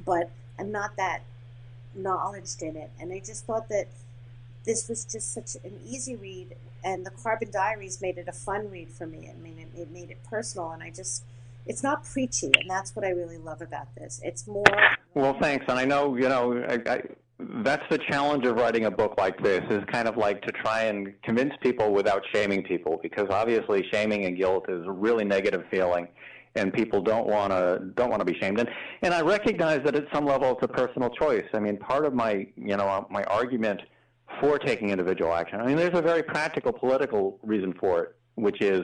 but 0.04 0.30
I'm 0.58 0.72
not 0.72 0.96
that 0.96 1.22
knowledged 1.94 2.62
in 2.62 2.76
it. 2.76 2.90
And 2.98 3.12
I 3.12 3.20
just 3.20 3.46
thought 3.46 3.68
that 3.68 3.86
this 4.64 4.88
was 4.88 5.04
just 5.04 5.32
such 5.32 5.56
an 5.64 5.78
easy 5.86 6.16
read 6.16 6.56
and 6.84 7.06
the 7.06 7.10
carbon 7.10 7.50
diaries 7.50 8.00
made 8.00 8.18
it 8.18 8.28
a 8.28 8.32
fun 8.32 8.70
read 8.70 8.90
for 8.90 9.06
me 9.06 9.30
i 9.30 9.42
mean 9.42 9.58
it, 9.58 9.80
it, 9.80 9.90
made 9.90 10.10
it 10.10 10.18
personal 10.28 10.70
and 10.70 10.82
i 10.82 10.90
just 10.90 11.24
it's 11.66 11.82
not 11.82 12.04
preachy 12.04 12.50
and 12.60 12.68
that's 12.68 12.94
what 12.94 13.04
i 13.04 13.10
really 13.10 13.38
love 13.38 13.60
about 13.60 13.92
this 13.94 14.20
it's 14.24 14.46
more 14.46 14.64
well 15.14 15.36
thanks 15.40 15.64
and 15.68 15.78
i 15.78 15.84
know 15.84 16.16
you 16.16 16.28
know 16.28 16.58
I, 16.68 16.74
I, 16.90 17.02
that's 17.64 17.84
the 17.90 17.98
challenge 17.98 18.46
of 18.46 18.56
writing 18.56 18.86
a 18.86 18.90
book 18.90 19.14
like 19.18 19.40
this 19.42 19.62
is 19.70 19.82
kind 19.90 20.08
of 20.08 20.16
like 20.16 20.42
to 20.42 20.52
try 20.52 20.82
and 20.82 21.14
convince 21.22 21.52
people 21.60 21.92
without 21.92 22.22
shaming 22.32 22.62
people 22.62 22.98
because 23.02 23.26
obviously 23.30 23.84
shaming 23.92 24.24
and 24.24 24.36
guilt 24.36 24.64
is 24.68 24.84
a 24.86 24.92
really 24.92 25.24
negative 25.24 25.64
feeling 25.70 26.08
and 26.54 26.72
people 26.72 27.00
don't 27.00 27.26
want 27.26 27.50
to 27.50 27.80
don't 27.96 28.10
want 28.10 28.20
to 28.20 28.30
be 28.30 28.38
shamed 28.38 28.58
and 28.58 28.68
and 29.02 29.14
I 29.14 29.20
recognize 29.20 29.80
that 29.84 29.94
at 29.94 30.04
some 30.12 30.26
level 30.26 30.52
it's 30.52 30.62
a 30.62 30.68
personal 30.68 31.10
choice 31.10 31.46
I 31.54 31.58
mean 31.60 31.76
part 31.78 32.04
of 32.04 32.14
my 32.14 32.46
you 32.56 32.76
know 32.76 33.06
my 33.10 33.22
argument 33.24 33.80
for 34.40 34.58
taking 34.58 34.90
individual 34.90 35.32
action. 35.32 35.60
I 35.60 35.66
mean, 35.66 35.76
there's 35.76 35.96
a 35.96 36.02
very 36.02 36.22
practical 36.22 36.72
political 36.72 37.38
reason 37.42 37.74
for 37.78 38.02
it, 38.02 38.16
which 38.36 38.60
is 38.60 38.82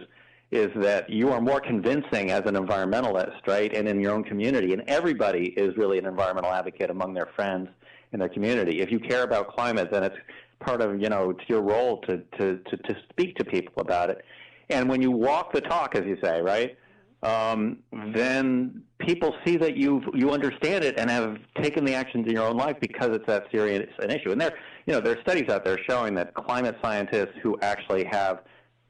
is 0.50 0.68
that 0.76 1.10
you 1.10 1.30
are 1.30 1.42
more 1.42 1.60
convincing 1.60 2.30
as 2.30 2.40
an 2.46 2.54
environmentalist, 2.54 3.46
right, 3.46 3.74
and 3.76 3.86
in 3.86 4.00
your 4.00 4.14
own 4.14 4.24
community. 4.24 4.72
And 4.72 4.82
everybody 4.86 5.48
is 5.58 5.76
really 5.76 5.98
an 5.98 6.06
environmental 6.06 6.50
advocate 6.50 6.88
among 6.88 7.12
their 7.12 7.28
friends 7.36 7.68
in 8.12 8.20
their 8.20 8.28
community. 8.28 8.80
If 8.80 8.90
you 8.90 8.98
care 8.98 9.22
about 9.22 9.48
climate, 9.48 9.90
then 9.90 10.02
it's 10.02 10.16
part 10.60 10.80
of 10.80 11.00
you 11.00 11.08
know 11.08 11.30
it's 11.30 11.48
your 11.48 11.62
role 11.62 12.00
to 12.02 12.18
to 12.38 12.58
to, 12.58 12.76
to 12.76 12.96
speak 13.10 13.36
to 13.36 13.44
people 13.44 13.74
about 13.78 14.10
it. 14.10 14.24
And 14.70 14.88
when 14.88 15.00
you 15.00 15.10
walk 15.10 15.52
the 15.52 15.60
talk, 15.60 15.94
as 15.94 16.04
you 16.04 16.18
say, 16.22 16.42
right, 16.42 16.76
um, 17.22 17.78
then 18.14 18.82
people 18.98 19.34
see 19.44 19.56
that 19.56 19.76
you 19.76 20.02
you 20.14 20.30
understand 20.30 20.84
it 20.84 20.98
and 20.98 21.10
have 21.10 21.38
taken 21.60 21.84
the 21.84 21.94
actions 21.94 22.26
in 22.26 22.34
your 22.34 22.46
own 22.46 22.56
life 22.56 22.76
because 22.80 23.10
it's 23.10 23.26
that 23.26 23.46
serious 23.50 23.88
an 24.00 24.10
issue. 24.10 24.30
And 24.30 24.40
there, 24.40 24.54
you 24.86 24.92
know, 24.92 25.00
there 25.00 25.16
are 25.16 25.20
studies 25.22 25.48
out 25.48 25.64
there 25.64 25.78
showing 25.88 26.14
that 26.14 26.34
climate 26.34 26.76
scientists 26.82 27.34
who 27.42 27.58
actually 27.62 28.04
have, 28.04 28.42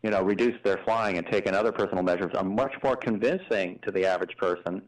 you 0.02 0.10
know, 0.10 0.22
reduced 0.22 0.62
their 0.64 0.80
flying 0.84 1.16
and 1.18 1.26
taken 1.26 1.54
other 1.54 1.72
personal 1.72 2.02
measures 2.02 2.32
are 2.34 2.44
much 2.44 2.74
more 2.82 2.96
convincing 2.96 3.78
to 3.82 3.90
the 3.90 4.04
average 4.04 4.36
person 4.36 4.82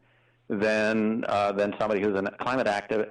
than 0.49 1.23
uh, 1.29 1.51
than 1.53 1.73
somebody 1.79 2.01
who's 2.01 2.17
a 2.17 2.31
climate 2.41 2.67
active 2.67 3.07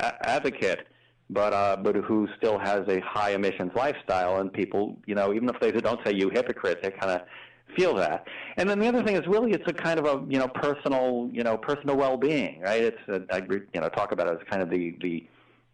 advocate. 0.00 0.86
But 1.32 1.52
uh, 1.52 1.76
but 1.76 1.94
who 1.94 2.26
still 2.36 2.58
has 2.58 2.88
a 2.88 2.98
high 3.00 3.30
emissions 3.30 3.70
lifestyle, 3.76 4.40
and 4.40 4.52
people, 4.52 4.96
you 5.06 5.14
know, 5.14 5.32
even 5.32 5.48
if 5.48 5.60
they 5.60 5.70
don't 5.70 6.00
say 6.04 6.12
you 6.12 6.28
hypocrite, 6.28 6.82
they 6.82 6.90
kind 6.90 7.12
of 7.12 7.20
feel 7.76 7.94
that. 7.94 8.26
And 8.56 8.68
then 8.68 8.78
the 8.78 8.88
other 8.88 9.02
thing 9.02 9.16
is 9.16 9.26
really 9.26 9.52
it's 9.52 9.64
a 9.66 9.72
kind 9.72 9.98
of 10.00 10.06
a 10.06 10.24
you 10.28 10.38
know 10.38 10.48
personal 10.48 11.28
you 11.32 11.42
know 11.42 11.56
personal 11.56 11.96
well-being, 11.96 12.60
right? 12.62 12.82
It's 12.82 13.08
a, 13.08 13.22
I 13.32 13.42
you 13.48 13.80
know 13.80 13.88
talk 13.90 14.12
about 14.12 14.26
it 14.26 14.40
as 14.40 14.48
kind 14.48 14.62
of 14.62 14.70
the 14.70 14.96
the 15.00 15.24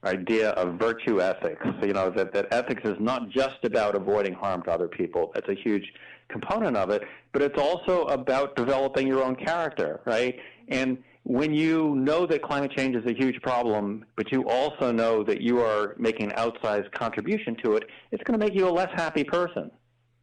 idea 0.04 0.50
of 0.50 0.78
virtue 0.78 1.20
ethics. 1.20 1.66
You 1.82 1.92
know 1.94 2.10
that 2.10 2.32
that 2.34 2.52
ethics 2.52 2.82
is 2.84 2.96
not 3.00 3.30
just 3.30 3.64
about 3.64 3.94
avoiding 3.94 4.34
harm 4.34 4.62
to 4.64 4.70
other 4.70 4.88
people. 4.88 5.32
That's 5.34 5.48
a 5.48 5.54
huge 5.54 5.92
component 6.28 6.76
of 6.76 6.90
it, 6.90 7.02
but 7.32 7.42
it's 7.42 7.58
also 7.58 8.04
about 8.06 8.56
developing 8.56 9.06
your 9.06 9.22
own 9.22 9.36
character, 9.36 10.00
right? 10.04 10.38
And 10.68 10.98
when 11.26 11.52
you 11.52 11.96
know 11.96 12.24
that 12.24 12.40
climate 12.40 12.70
change 12.76 12.94
is 12.94 13.04
a 13.04 13.12
huge 13.12 13.42
problem, 13.42 14.04
but 14.14 14.30
you 14.30 14.48
also 14.48 14.92
know 14.92 15.24
that 15.24 15.40
you 15.40 15.60
are 15.60 15.96
making 15.98 16.30
an 16.30 16.36
outsized 16.36 16.92
contribution 16.92 17.56
to 17.64 17.74
it, 17.74 17.82
it's 18.12 18.22
going 18.22 18.38
to 18.38 18.46
make 18.46 18.54
you 18.54 18.68
a 18.68 18.70
less 18.70 18.90
happy 18.94 19.24
person, 19.24 19.68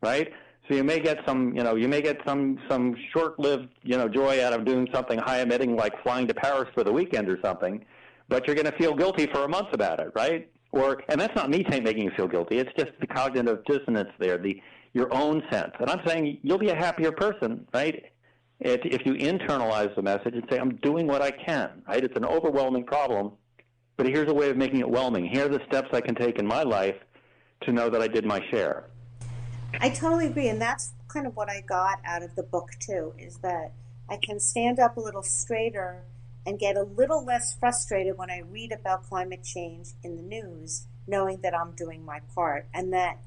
right? 0.02 0.32
So 0.70 0.76
you 0.76 0.84
may 0.86 1.02
get 1.02 1.20
some, 1.28 1.54
you 1.54 1.62
know, 1.62 1.76
you 1.76 1.90
may 1.90 2.02
get 2.02 2.22
some 2.26 2.58
some 2.70 2.96
short-lived, 3.12 3.68
you 3.82 3.98
know, 3.98 4.08
joy 4.08 4.42
out 4.46 4.54
of 4.54 4.64
doing 4.64 4.88
something 4.94 5.20
high-emitting 5.20 5.76
like 5.76 6.02
flying 6.04 6.26
to 6.28 6.34
Paris 6.34 6.70
for 6.74 6.86
the 6.86 6.94
weekend 6.94 7.28
or 7.28 7.38
something, 7.44 7.84
but 8.30 8.48
you're 8.48 8.56
going 8.56 8.72
to 8.72 8.78
feel 8.78 8.96
guilty 8.96 9.28
for 9.28 9.44
a 9.44 9.50
month 9.50 9.74
about 9.74 10.00
it, 10.00 10.10
right? 10.16 10.50
Or 10.72 11.04
and 11.10 11.20
that's 11.20 11.36
not 11.36 11.50
me 11.50 11.66
making 11.70 12.04
you 12.04 12.12
feel 12.16 12.30
guilty. 12.30 12.60
It's 12.60 12.72
just 12.80 12.92
the 13.02 13.08
cognitive 13.08 13.66
dissonance 13.66 14.12
there, 14.20 14.38
the 14.38 14.62
your 14.94 15.14
own 15.14 15.44
sense. 15.52 15.74
And 15.82 15.90
I'm 15.90 16.00
saying 16.08 16.38
you'll 16.44 16.60
be 16.60 16.70
a 16.70 16.76
happier 16.76 17.12
person, 17.12 17.68
right? 17.74 18.06
If 18.66 19.06
you 19.06 19.14
internalize 19.16 19.94
the 19.96 20.02
message 20.02 20.36
and 20.36 20.44
say, 20.50 20.58
I'm 20.58 20.76
doing 20.78 21.06
what 21.06 21.22
I 21.22 21.32
can, 21.32 21.84
right? 21.86 22.02
It's 22.02 22.16
an 22.16 22.24
overwhelming 22.24 22.86
problem, 22.86 23.34
but 23.98 24.08
here's 24.08 24.30
a 24.30 24.34
way 24.34 24.50
of 24.50 24.56
making 24.56 24.80
it 24.80 24.90
whelming. 24.90 25.26
Here 25.26 25.46
are 25.46 25.50
the 25.50 25.62
steps 25.68 25.90
I 25.92 26.00
can 26.00 26.16
take 26.16 26.40
in 26.40 26.48
my 26.48 26.64
life 26.64 26.96
to 27.64 27.74
know 27.74 27.90
that 27.90 28.02
I 28.02 28.08
did 28.08 28.26
my 28.26 28.42
share. 28.52 28.86
I 29.82 29.90
totally 29.90 30.28
agree, 30.28 30.48
and 30.48 30.62
that's 30.62 30.94
kind 31.10 31.28
of 31.28 31.36
what 31.36 31.50
I 31.50 31.62
got 31.62 32.00
out 32.06 32.24
of 32.24 32.36
the 32.36 32.44
book 32.44 32.70
too. 32.80 33.14
Is 33.18 33.38
that 33.38 33.74
I 34.10 34.18
can 34.18 34.40
stand 34.40 34.80
up 34.80 34.96
a 34.96 35.02
little 35.02 35.24
straighter 35.24 36.04
and 36.46 36.58
get 36.58 36.78
a 36.78 36.84
little 36.84 37.24
less 37.24 37.54
frustrated 37.58 38.18
when 38.18 38.30
I 38.30 38.44
read 38.50 38.72
about 38.72 39.04
climate 39.04 39.44
change 39.44 39.90
in 40.04 40.16
the 40.16 40.22
news 40.22 40.88
knowing 41.06 41.42
that 41.42 41.54
I'm 41.54 41.72
doing 41.72 42.06
my 42.06 42.22
part 42.34 42.68
and 42.74 42.94
that 42.94 43.18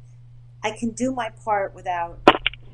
I 0.63 0.71
can 0.71 0.91
do 0.91 1.13
my 1.13 1.31
part 1.31 1.75
without 1.75 2.21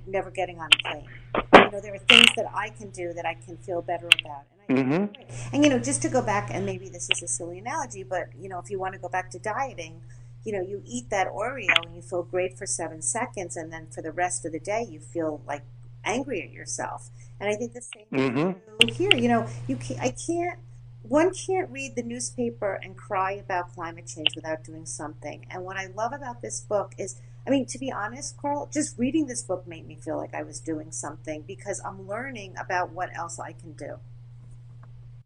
never 0.06 0.30
getting 0.30 0.60
on 0.60 0.68
a 0.72 0.88
plane. 0.88 1.06
You 1.54 1.70
know, 1.70 1.80
there 1.80 1.94
are 1.94 1.98
things 1.98 2.28
that 2.36 2.46
I 2.54 2.70
can 2.70 2.90
do 2.90 3.12
that 3.14 3.26
I 3.26 3.34
can 3.34 3.56
feel 3.56 3.82
better 3.82 4.08
about. 4.20 4.44
And, 4.68 4.78
I 4.78 4.82
mm-hmm. 4.82 5.54
and 5.54 5.64
you 5.64 5.70
know, 5.70 5.78
just 5.78 6.02
to 6.02 6.08
go 6.08 6.22
back, 6.22 6.50
and 6.52 6.64
maybe 6.66 6.88
this 6.88 7.08
is 7.10 7.22
a 7.22 7.28
silly 7.28 7.58
analogy, 7.58 8.02
but 8.02 8.28
you 8.38 8.48
know, 8.48 8.58
if 8.58 8.70
you 8.70 8.78
want 8.78 8.94
to 8.94 9.00
go 9.00 9.08
back 9.08 9.30
to 9.30 9.38
dieting, 9.38 10.00
you 10.44 10.52
know, 10.52 10.60
you 10.60 10.82
eat 10.84 11.10
that 11.10 11.28
Oreo 11.28 11.84
and 11.84 11.94
you 11.94 12.02
feel 12.02 12.22
great 12.22 12.58
for 12.58 12.66
seven 12.66 13.02
seconds, 13.02 13.56
and 13.56 13.72
then 13.72 13.86
for 13.90 14.02
the 14.02 14.12
rest 14.12 14.44
of 14.44 14.52
the 14.52 14.60
day, 14.60 14.86
you 14.88 15.00
feel 15.00 15.40
like 15.46 15.62
angry 16.04 16.42
at 16.42 16.50
yourself. 16.50 17.10
And 17.40 17.48
I 17.48 17.54
think 17.54 17.72
the 17.72 17.82
same 17.82 18.06
mm-hmm. 18.12 18.88
here. 18.88 19.14
You 19.14 19.28
know, 19.28 19.46
you 19.66 19.76
can't. 19.76 20.00
I 20.00 20.10
can't. 20.10 20.58
One 21.02 21.34
can't 21.34 21.68
read 21.70 21.96
the 21.96 22.02
newspaper 22.02 22.78
and 22.80 22.96
cry 22.96 23.32
about 23.32 23.74
climate 23.74 24.06
change 24.06 24.36
without 24.36 24.62
doing 24.62 24.86
something. 24.86 25.46
And 25.50 25.64
what 25.64 25.76
I 25.76 25.86
love 25.86 26.12
about 26.12 26.42
this 26.42 26.60
book 26.60 26.94
is 26.96 27.20
I 27.46 27.50
mean, 27.50 27.66
to 27.66 27.78
be 27.78 27.90
honest, 27.90 28.36
Karl, 28.36 28.68
just 28.72 28.98
reading 28.98 29.26
this 29.26 29.42
book 29.42 29.66
made 29.66 29.86
me 29.86 29.96
feel 29.96 30.16
like 30.16 30.34
I 30.34 30.42
was 30.42 30.60
doing 30.60 30.92
something 30.92 31.42
because 31.42 31.82
I'm 31.84 32.06
learning 32.06 32.54
about 32.58 32.92
what 32.92 33.10
else 33.16 33.40
I 33.40 33.52
can 33.52 33.72
do. 33.72 33.98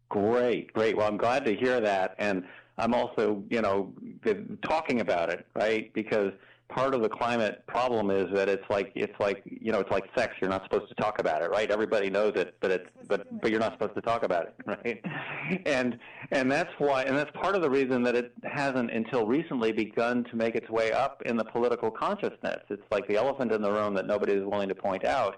Great, 0.09 0.73
great. 0.73 0.97
Well, 0.97 1.07
I'm 1.07 1.17
glad 1.17 1.45
to 1.45 1.55
hear 1.55 1.79
that. 1.81 2.15
And 2.17 2.43
I'm 2.77 2.93
also, 2.93 3.43
you 3.49 3.61
know, 3.61 3.93
talking 4.61 5.01
about 5.01 5.29
it, 5.29 5.45
right? 5.53 5.93
Because 5.93 6.31
part 6.69 6.93
of 6.93 7.01
the 7.01 7.09
climate 7.09 7.63
problem 7.67 8.11
is 8.11 8.27
that 8.33 8.49
it's 8.49 8.63
like 8.69 8.91
it's 8.95 9.17
like 9.19 9.41
you 9.45 9.71
know 9.71 9.79
it's 9.79 9.91
like 9.91 10.05
sex. 10.15 10.33
You're 10.41 10.49
not 10.49 10.63
supposed 10.63 10.89
to 10.89 10.95
talk 10.95 11.19
about 11.19 11.41
it 11.41 11.49
right? 11.49 11.69
Everybody 11.69 12.09
knows 12.09 12.33
it 12.35 12.55
but 12.59 12.71
it's 12.71 12.89
but 13.07 13.41
but 13.41 13.51
you're 13.51 13.59
not 13.59 13.73
supposed 13.73 13.95
to 13.95 14.01
talk 14.01 14.23
about 14.23 14.47
it 14.47 14.55
right? 14.65 15.01
And 15.65 15.97
and 16.31 16.51
that's 16.51 16.71
why 16.77 17.03
and 17.03 17.17
that's 17.17 17.31
part 17.31 17.55
of 17.55 17.61
the 17.61 17.69
reason 17.69 18.03
that 18.03 18.15
it 18.15 18.31
hasn't 18.43 18.91
until 18.91 19.25
recently 19.25 19.71
begun 19.71 20.23
to 20.25 20.35
make 20.35 20.55
its 20.55 20.69
way 20.69 20.91
up 20.91 21.21
in 21.25 21.37
the 21.37 21.45
political 21.45 21.89
consciousness. 21.89 22.59
It's 22.69 22.83
like 22.91 23.07
the 23.07 23.15
elephant 23.15 23.51
in 23.51 23.61
the 23.61 23.71
room 23.71 23.93
that 23.95 24.05
nobody 24.05 24.33
is 24.33 24.43
willing 24.45 24.69
to 24.69 24.75
point 24.75 25.05
out 25.05 25.37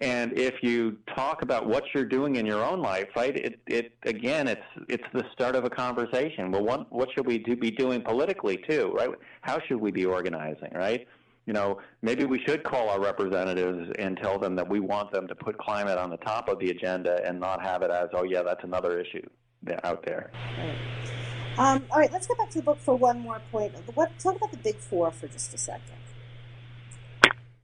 and 0.00 0.38
if 0.38 0.54
you 0.62 0.96
talk 1.14 1.42
about 1.42 1.66
what 1.66 1.84
you're 1.94 2.04
doing 2.04 2.36
in 2.36 2.46
your 2.46 2.64
own 2.64 2.80
life, 2.80 3.08
right? 3.16 3.36
It, 3.36 3.60
it 3.66 3.92
again, 4.04 4.48
it's 4.48 4.64
it's 4.88 5.04
the 5.12 5.24
start 5.32 5.56
of 5.56 5.64
a 5.64 5.70
conversation. 5.70 6.50
Well, 6.50 6.64
what 6.64 6.92
what 6.92 7.08
should 7.14 7.26
we 7.26 7.38
do, 7.38 7.56
be 7.56 7.70
doing 7.70 8.02
politically 8.02 8.58
too, 8.68 8.92
right? 8.96 9.10
How 9.42 9.58
should 9.66 9.78
we 9.78 9.90
be 9.90 10.04
organizing, 10.04 10.72
right? 10.74 11.06
You 11.46 11.54
know, 11.54 11.78
maybe 12.02 12.26
we 12.26 12.42
should 12.46 12.62
call 12.62 12.90
our 12.90 13.00
representatives 13.00 13.90
and 13.98 14.18
tell 14.18 14.38
them 14.38 14.54
that 14.56 14.68
we 14.68 14.80
want 14.80 15.10
them 15.12 15.26
to 15.28 15.34
put 15.34 15.56
climate 15.56 15.96
on 15.96 16.10
the 16.10 16.18
top 16.18 16.48
of 16.48 16.58
the 16.58 16.70
agenda 16.70 17.22
and 17.26 17.40
not 17.40 17.62
have 17.62 17.80
it 17.82 17.90
as, 17.90 18.08
oh 18.12 18.24
yeah, 18.24 18.42
that's 18.42 18.62
another 18.64 19.00
issue 19.00 19.26
out 19.82 20.04
there. 20.04 20.30
Right. 20.58 20.76
Um, 21.58 21.84
all 21.90 21.98
right, 21.98 22.12
let's 22.12 22.26
go 22.26 22.34
back 22.34 22.50
to 22.50 22.58
the 22.58 22.64
book 22.64 22.78
for 22.78 22.94
one 22.94 23.20
more 23.20 23.40
point. 23.50 23.72
What, 23.94 24.16
talk 24.18 24.36
about 24.36 24.52
the 24.52 24.58
big 24.58 24.76
four 24.76 25.10
for 25.10 25.26
just 25.26 25.52
a 25.54 25.58
second. 25.58 25.96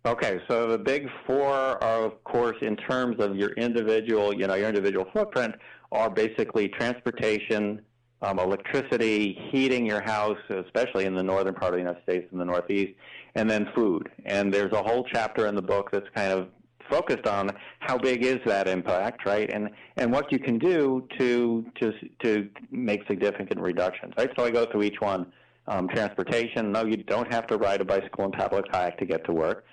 Okay, 0.07 0.39
so 0.49 0.67
the 0.67 0.77
big 0.77 1.09
four 1.27 1.49
are, 1.83 2.05
of 2.05 2.23
course, 2.25 2.59
in 2.61 2.77
terms 2.77 3.17
of 3.21 3.37
your 3.37 3.53
individual, 3.53 4.35
you 4.35 4.47
know, 4.47 4.55
your 4.55 4.69
individual 4.69 5.07
footprint, 5.15 5.55
are 5.93 6.11
basically 6.11 6.69
transportation, 6.69 7.81
um, 8.21 8.39
electricity, 8.39 9.39
heating 9.51 9.87
your 9.87 10.03
house, 10.03 10.37
especially 10.51 11.07
in 11.07 11.15
the 11.15 11.23
northern 11.23 11.55
part 11.55 11.73
of 11.73 11.79
the 11.79 11.85
United 11.85 12.03
States 12.03 12.29
and 12.33 12.39
the 12.39 12.45
Northeast, 12.45 12.93
and 13.35 13.49
then 13.49 13.67
food. 13.75 14.11
And 14.27 14.53
there's 14.53 14.73
a 14.73 14.83
whole 14.83 15.07
chapter 15.11 15.47
in 15.47 15.55
the 15.55 15.63
book 15.63 15.89
that's 15.91 16.09
kind 16.15 16.33
of 16.33 16.49
focused 16.91 17.27
on 17.27 17.51
how 17.81 17.97
big 17.97 18.27
is 18.27 18.41
that 18.45 18.69
impact, 18.69 19.25
right? 19.25 19.51
And 19.51 19.71
and 19.97 20.13
what 20.13 20.31
you 20.31 20.39
can 20.39 20.59
do 20.59 21.09
to 21.19 21.65
to 21.81 21.93
to 22.23 22.51
make 22.71 23.07
significant 23.07 23.59
reductions, 23.59 24.13
right? 24.19 24.31
So 24.37 24.45
I 24.45 24.51
go 24.51 24.67
through 24.67 24.83
each 24.83 25.01
one. 25.01 25.33
Um, 25.67 25.89
transportation. 25.89 26.73
No, 26.73 26.85
you 26.85 26.99
don't 26.99 27.33
have 27.33 27.47
to 27.47 27.57
ride 27.57 27.81
a 27.81 27.87
bicycle 27.87 28.27
and 28.27 28.35
paddle 28.35 28.59
a 28.59 28.63
kayak 28.65 28.99
to 28.99 29.07
get 29.07 29.25
to 29.25 29.33
work. 29.33 29.65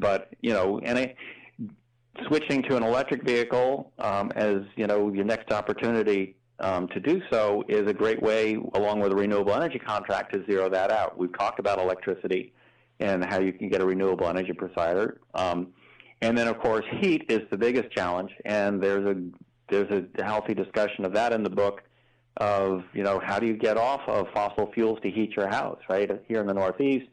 But 0.00 0.30
you 0.40 0.52
know, 0.52 0.80
and 0.82 0.98
it, 0.98 1.16
switching 2.26 2.62
to 2.64 2.76
an 2.76 2.82
electric 2.82 3.22
vehicle 3.22 3.92
um, 3.98 4.32
as 4.34 4.62
you 4.76 4.86
know 4.86 5.12
your 5.12 5.24
next 5.24 5.52
opportunity 5.52 6.36
um, 6.60 6.88
to 6.88 7.00
do 7.00 7.22
so 7.30 7.64
is 7.68 7.88
a 7.88 7.94
great 7.94 8.22
way, 8.22 8.58
along 8.74 9.00
with 9.00 9.12
a 9.12 9.16
renewable 9.16 9.54
energy 9.54 9.78
contract, 9.78 10.32
to 10.34 10.44
zero 10.46 10.68
that 10.68 10.90
out. 10.90 11.16
We've 11.18 11.36
talked 11.36 11.58
about 11.58 11.78
electricity 11.78 12.52
and 13.00 13.24
how 13.24 13.40
you 13.40 13.52
can 13.52 13.68
get 13.68 13.80
a 13.80 13.86
renewable 13.86 14.28
energy 14.28 14.52
provider. 14.52 15.20
Um, 15.34 15.68
and 16.20 16.36
then, 16.36 16.48
of 16.48 16.58
course, 16.58 16.84
heat 17.00 17.24
is 17.30 17.40
the 17.50 17.56
biggest 17.56 17.90
challenge, 17.92 18.30
and 18.44 18.82
there's 18.82 19.06
a 19.06 19.16
there's 19.70 20.04
a 20.18 20.24
healthy 20.24 20.52
discussion 20.52 21.04
of 21.04 21.12
that 21.14 21.32
in 21.32 21.42
the 21.42 21.50
book. 21.50 21.82
Of 22.36 22.84
you 22.92 23.02
know, 23.02 23.20
how 23.22 23.38
do 23.38 23.46
you 23.46 23.56
get 23.56 23.76
off 23.76 24.02
of 24.06 24.26
fossil 24.34 24.70
fuels 24.72 24.98
to 25.02 25.10
heat 25.10 25.32
your 25.36 25.48
house? 25.48 25.78
Right 25.88 26.10
here 26.28 26.40
in 26.40 26.46
the 26.46 26.54
Northeast, 26.54 27.08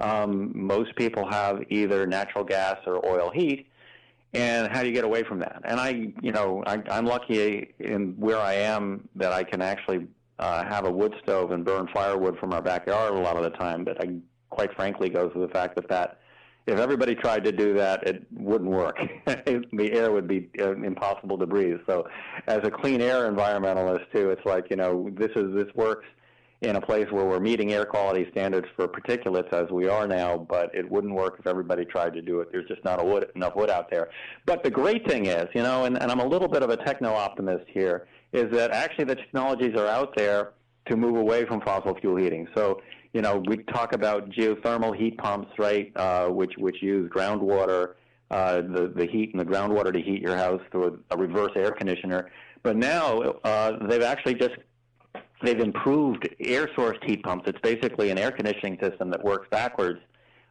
um, 0.00 0.52
most 0.54 0.94
people 0.96 1.28
have 1.28 1.62
either 1.70 2.06
natural 2.06 2.44
gas 2.44 2.76
or 2.86 3.04
oil 3.06 3.30
heat, 3.30 3.66
and 4.34 4.68
how 4.70 4.82
do 4.82 4.88
you 4.88 4.94
get 4.94 5.04
away 5.04 5.22
from 5.22 5.38
that? 5.40 5.62
And 5.64 5.80
I, 5.80 6.12
you 6.20 6.32
know, 6.32 6.62
I, 6.66 6.82
I'm 6.90 7.06
lucky 7.06 7.74
in 7.78 8.14
where 8.18 8.38
I 8.38 8.54
am 8.54 9.08
that 9.16 9.32
I 9.32 9.42
can 9.42 9.62
actually 9.62 10.06
uh, 10.38 10.64
have 10.64 10.84
a 10.84 10.90
wood 10.90 11.14
stove 11.22 11.50
and 11.50 11.64
burn 11.64 11.88
firewood 11.92 12.38
from 12.38 12.52
our 12.52 12.62
backyard 12.62 13.14
a 13.14 13.18
lot 13.18 13.36
of 13.36 13.42
the 13.42 13.50
time. 13.50 13.84
But 13.84 14.02
I, 14.02 14.14
quite 14.50 14.74
frankly, 14.74 15.08
goes 15.08 15.32
to 15.32 15.40
the 15.40 15.48
fact 15.48 15.74
that 15.76 15.88
that 15.88 16.20
if 16.68 16.78
everybody 16.78 17.14
tried 17.14 17.44
to 17.44 17.52
do 17.52 17.72
that, 17.74 18.06
it 18.06 18.26
wouldn't 18.36 18.70
work. 18.70 18.98
the 19.26 19.90
air 19.92 20.12
would 20.12 20.28
be 20.28 20.50
uh, 20.60 20.72
impossible 20.72 21.38
to 21.38 21.46
breathe. 21.46 21.78
So, 21.86 22.06
as 22.46 22.60
a 22.62 22.70
clean 22.70 23.00
air 23.00 23.30
environmentalist 23.30 24.12
too, 24.12 24.30
it's 24.30 24.44
like 24.44 24.66
you 24.68 24.76
know 24.76 25.08
this 25.14 25.30
is 25.34 25.54
this 25.54 25.74
works 25.74 26.06
in 26.60 26.74
a 26.74 26.80
place 26.80 27.06
where 27.10 27.24
we're 27.24 27.38
meeting 27.38 27.72
air 27.72 27.84
quality 27.84 28.26
standards 28.32 28.66
for 28.74 28.88
particulates 28.88 29.52
as 29.52 29.70
we 29.70 29.88
are 29.88 30.08
now, 30.08 30.36
but 30.36 30.74
it 30.74 30.90
wouldn't 30.90 31.14
work 31.14 31.36
if 31.38 31.46
everybody 31.46 31.84
tried 31.84 32.12
to 32.12 32.20
do 32.20 32.40
it. 32.40 32.48
There's 32.50 32.66
just 32.66 32.84
not 32.84 33.04
wood, 33.06 33.30
enough 33.36 33.54
wood 33.54 33.70
out 33.70 33.90
there. 33.90 34.10
But 34.44 34.64
the 34.64 34.70
great 34.70 35.06
thing 35.08 35.26
is, 35.26 35.46
you 35.54 35.62
know, 35.62 35.84
and, 35.84 36.00
and 36.02 36.10
I'm 36.10 36.18
a 36.18 36.26
little 36.26 36.48
bit 36.48 36.64
of 36.64 36.70
a 36.70 36.76
techno 36.76 37.12
optimist 37.12 37.64
here, 37.68 38.08
is 38.32 38.50
that 38.52 38.72
actually 38.72 39.04
the 39.04 39.14
technologies 39.14 39.76
are 39.76 39.86
out 39.86 40.16
there 40.16 40.52
to 40.86 40.96
move 40.96 41.16
away 41.16 41.44
from 41.44 41.60
fossil 41.60 41.94
fuel 42.00 42.16
heating. 42.16 42.48
So, 42.56 42.82
you 43.12 43.22
know, 43.22 43.42
we 43.46 43.58
talk 43.58 43.92
about 43.92 44.30
geothermal 44.30 44.96
heat 44.96 45.16
pumps, 45.18 45.52
right, 45.58 45.92
uh, 45.96 46.28
which 46.28 46.54
which 46.58 46.82
use 46.82 47.10
groundwater, 47.10 47.94
uh, 48.30 48.56
the 48.62 48.92
the 48.94 49.06
heat 49.06 49.30
in 49.32 49.38
the 49.38 49.44
groundwater 49.44 49.92
to 49.92 50.00
heat 50.00 50.20
your 50.20 50.36
house 50.36 50.60
through 50.70 51.00
a, 51.10 51.14
a 51.14 51.16
reverse 51.16 51.52
air 51.56 51.70
conditioner. 51.70 52.30
But 52.62 52.76
now 52.76 53.20
uh, 53.44 53.86
they've 53.86 54.02
actually 54.02 54.34
just 54.34 54.56
They've 55.42 55.60
improved 55.60 56.28
air 56.40 56.68
source 56.74 56.98
heat 57.04 57.22
pumps. 57.22 57.48
It's 57.48 57.60
basically 57.60 58.10
an 58.10 58.18
air 58.18 58.32
conditioning 58.32 58.78
system 58.80 59.10
that 59.10 59.22
works 59.22 59.46
backwards 59.50 60.00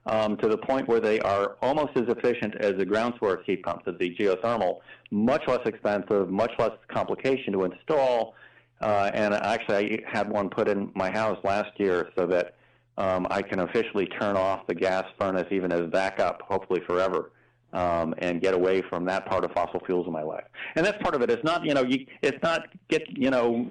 um, 0.05 0.37
to 0.37 0.47
the 0.47 0.57
point 0.57 0.87
where 0.87 1.01
they 1.01 1.19
are 1.19 1.57
almost 1.61 1.91
as 1.97 2.05
efficient 2.07 2.55
as 2.55 2.75
the 2.77 2.85
ground 2.85 3.15
source 3.19 3.43
heat 3.45 3.63
pumps, 3.63 3.83
as 3.87 3.95
the 3.99 4.15
geothermal, 4.15 4.79
much 5.11 5.45
less 5.47 5.65
expensive, 5.65 6.29
much 6.29 6.51
less 6.57 6.71
complication 6.87 7.53
to 7.53 7.65
install. 7.65 8.33
Uh, 8.79 9.11
and 9.13 9.33
actually, 9.33 10.05
I 10.05 10.17
had 10.17 10.29
one 10.29 10.49
put 10.49 10.69
in 10.69 10.91
my 10.95 11.11
house 11.11 11.39
last 11.43 11.71
year 11.77 12.09
so 12.17 12.25
that 12.27 12.55
um, 12.97 13.27
I 13.29 13.41
can 13.41 13.59
officially 13.59 14.05
turn 14.05 14.37
off 14.37 14.65
the 14.67 14.75
gas 14.75 15.05
furnace 15.19 15.47
even 15.51 15.71
as 15.71 15.89
backup, 15.89 16.41
hopefully 16.43 16.81
forever. 16.87 17.31
Um, 17.73 18.15
and 18.19 18.39
get 18.41 18.53
away 18.53 18.81
from 18.89 19.03
that 19.05 19.25
part 19.25 19.43
of 19.43 19.51
fossil 19.51 19.81
fuels 19.85 20.07
in 20.07 20.13
my 20.13 20.21
life. 20.23 20.45
And 20.75 20.85
that's 20.85 20.97
part 21.03 21.13
of 21.15 21.21
it. 21.21 21.29
It's 21.29 21.43
not, 21.43 21.65
you 21.65 21.73
know, 21.73 21.83
you, 21.83 22.05
it's 22.21 22.41
not 22.41 22.69
get, 22.87 23.03
you 23.09 23.29
know, 23.29 23.67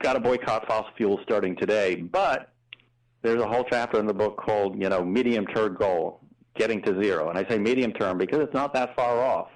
got 0.00 0.14
to 0.14 0.20
boycott 0.20 0.66
fossil 0.66 0.90
fuels 0.96 1.20
starting 1.22 1.56
today. 1.56 1.96
But 1.96 2.52
there's 3.22 3.40
a 3.40 3.46
whole 3.46 3.64
chapter 3.70 3.98
in 3.98 4.06
the 4.06 4.14
book 4.14 4.36
called, 4.36 4.80
you 4.80 4.88
know, 4.88 5.04
medium 5.04 5.46
term 5.46 5.74
goal, 5.74 6.20
getting 6.56 6.82
to 6.82 7.02
zero. 7.02 7.30
And 7.30 7.38
I 7.38 7.48
say 7.48 7.58
medium 7.58 7.92
term 7.92 8.18
because 8.18 8.40
it's 8.40 8.54
not 8.54 8.74
that 8.74 8.94
far 8.96 9.20
off. 9.20 9.48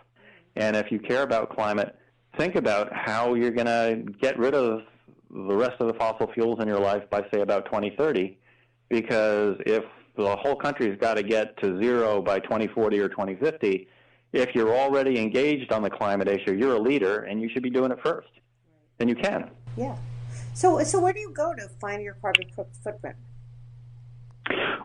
And 0.56 0.76
if 0.76 0.90
you 0.90 0.98
care 0.98 1.22
about 1.22 1.54
climate, 1.54 1.96
think 2.38 2.54
about 2.54 2.92
how 2.92 3.34
you're 3.34 3.50
going 3.50 3.66
to 3.66 4.12
get 4.20 4.38
rid 4.38 4.54
of 4.54 4.82
the 5.30 5.56
rest 5.56 5.74
of 5.80 5.88
the 5.88 5.94
fossil 5.94 6.30
fuels 6.32 6.60
in 6.60 6.68
your 6.68 6.80
life 6.80 7.02
by, 7.10 7.22
say, 7.32 7.40
about 7.40 7.66
2030. 7.66 8.38
Because 8.88 9.56
if 9.66 9.84
the 10.16 10.36
whole 10.36 10.56
country's 10.56 10.96
got 10.98 11.14
to 11.14 11.22
get 11.22 11.60
to 11.62 11.80
zero 11.82 12.22
by 12.22 12.38
2040 12.40 13.00
or 13.00 13.08
2050, 13.08 13.88
if 14.32 14.54
you're 14.54 14.74
already 14.74 15.18
engaged 15.18 15.72
on 15.72 15.82
the 15.82 15.90
climate 15.90 16.28
issue, 16.28 16.54
you're 16.54 16.76
a 16.76 16.80
leader 16.80 17.24
and 17.24 17.40
you 17.40 17.48
should 17.52 17.62
be 17.62 17.70
doing 17.70 17.90
it 17.90 17.98
first. 18.02 18.28
And 18.98 19.08
you 19.08 19.16
can. 19.16 19.50
Yeah. 19.76 19.96
So, 20.56 20.82
so 20.84 20.98
where 21.00 21.12
do 21.12 21.20
you 21.20 21.32
go 21.32 21.52
to 21.52 21.68
find 21.68 22.02
your 22.02 22.14
carbon 22.14 22.46
footprint? 22.82 23.16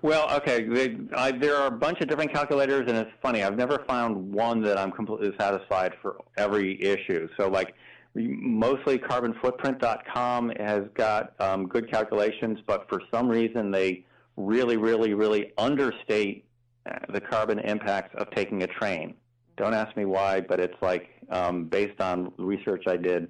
Well, 0.01 0.29
okay, 0.35 0.65
they, 0.65 0.97
I, 1.15 1.31
there 1.31 1.55
are 1.55 1.67
a 1.67 1.71
bunch 1.71 2.01
of 2.01 2.09
different 2.09 2.33
calculators, 2.33 2.89
and 2.89 2.97
it's 2.97 3.11
funny. 3.21 3.41
I've 3.41 3.55
never 3.55 3.81
found 3.87 4.33
one 4.33 4.61
that 4.63 4.77
I'm 4.77 4.91
completely 4.91 5.31
satisfied 5.39 5.93
for 6.01 6.17
every 6.35 6.81
issue. 6.83 7.29
So, 7.37 7.47
like, 7.47 7.73
mostly 8.15 8.97
carbonfootprint.com 8.97 10.49
has 10.59 10.83
got 10.93 11.33
um, 11.39 11.67
good 11.67 11.89
calculations, 11.89 12.59
but 12.67 12.89
for 12.89 13.01
some 13.09 13.29
reason 13.29 13.71
they 13.71 14.03
really, 14.35 14.75
really, 14.75 15.13
really 15.13 15.53
understate 15.57 16.43
uh, 16.85 16.97
the 17.13 17.21
carbon 17.21 17.59
impacts 17.59 18.13
of 18.15 18.29
taking 18.31 18.63
a 18.63 18.67
train. 18.67 19.13
Don't 19.55 19.73
ask 19.73 19.95
me 19.95 20.03
why, 20.03 20.41
but 20.41 20.59
it's 20.59 20.81
like 20.81 21.11
um, 21.29 21.63
based 21.65 22.01
on 22.01 22.33
research 22.37 22.83
I 22.87 22.97
did 22.97 23.29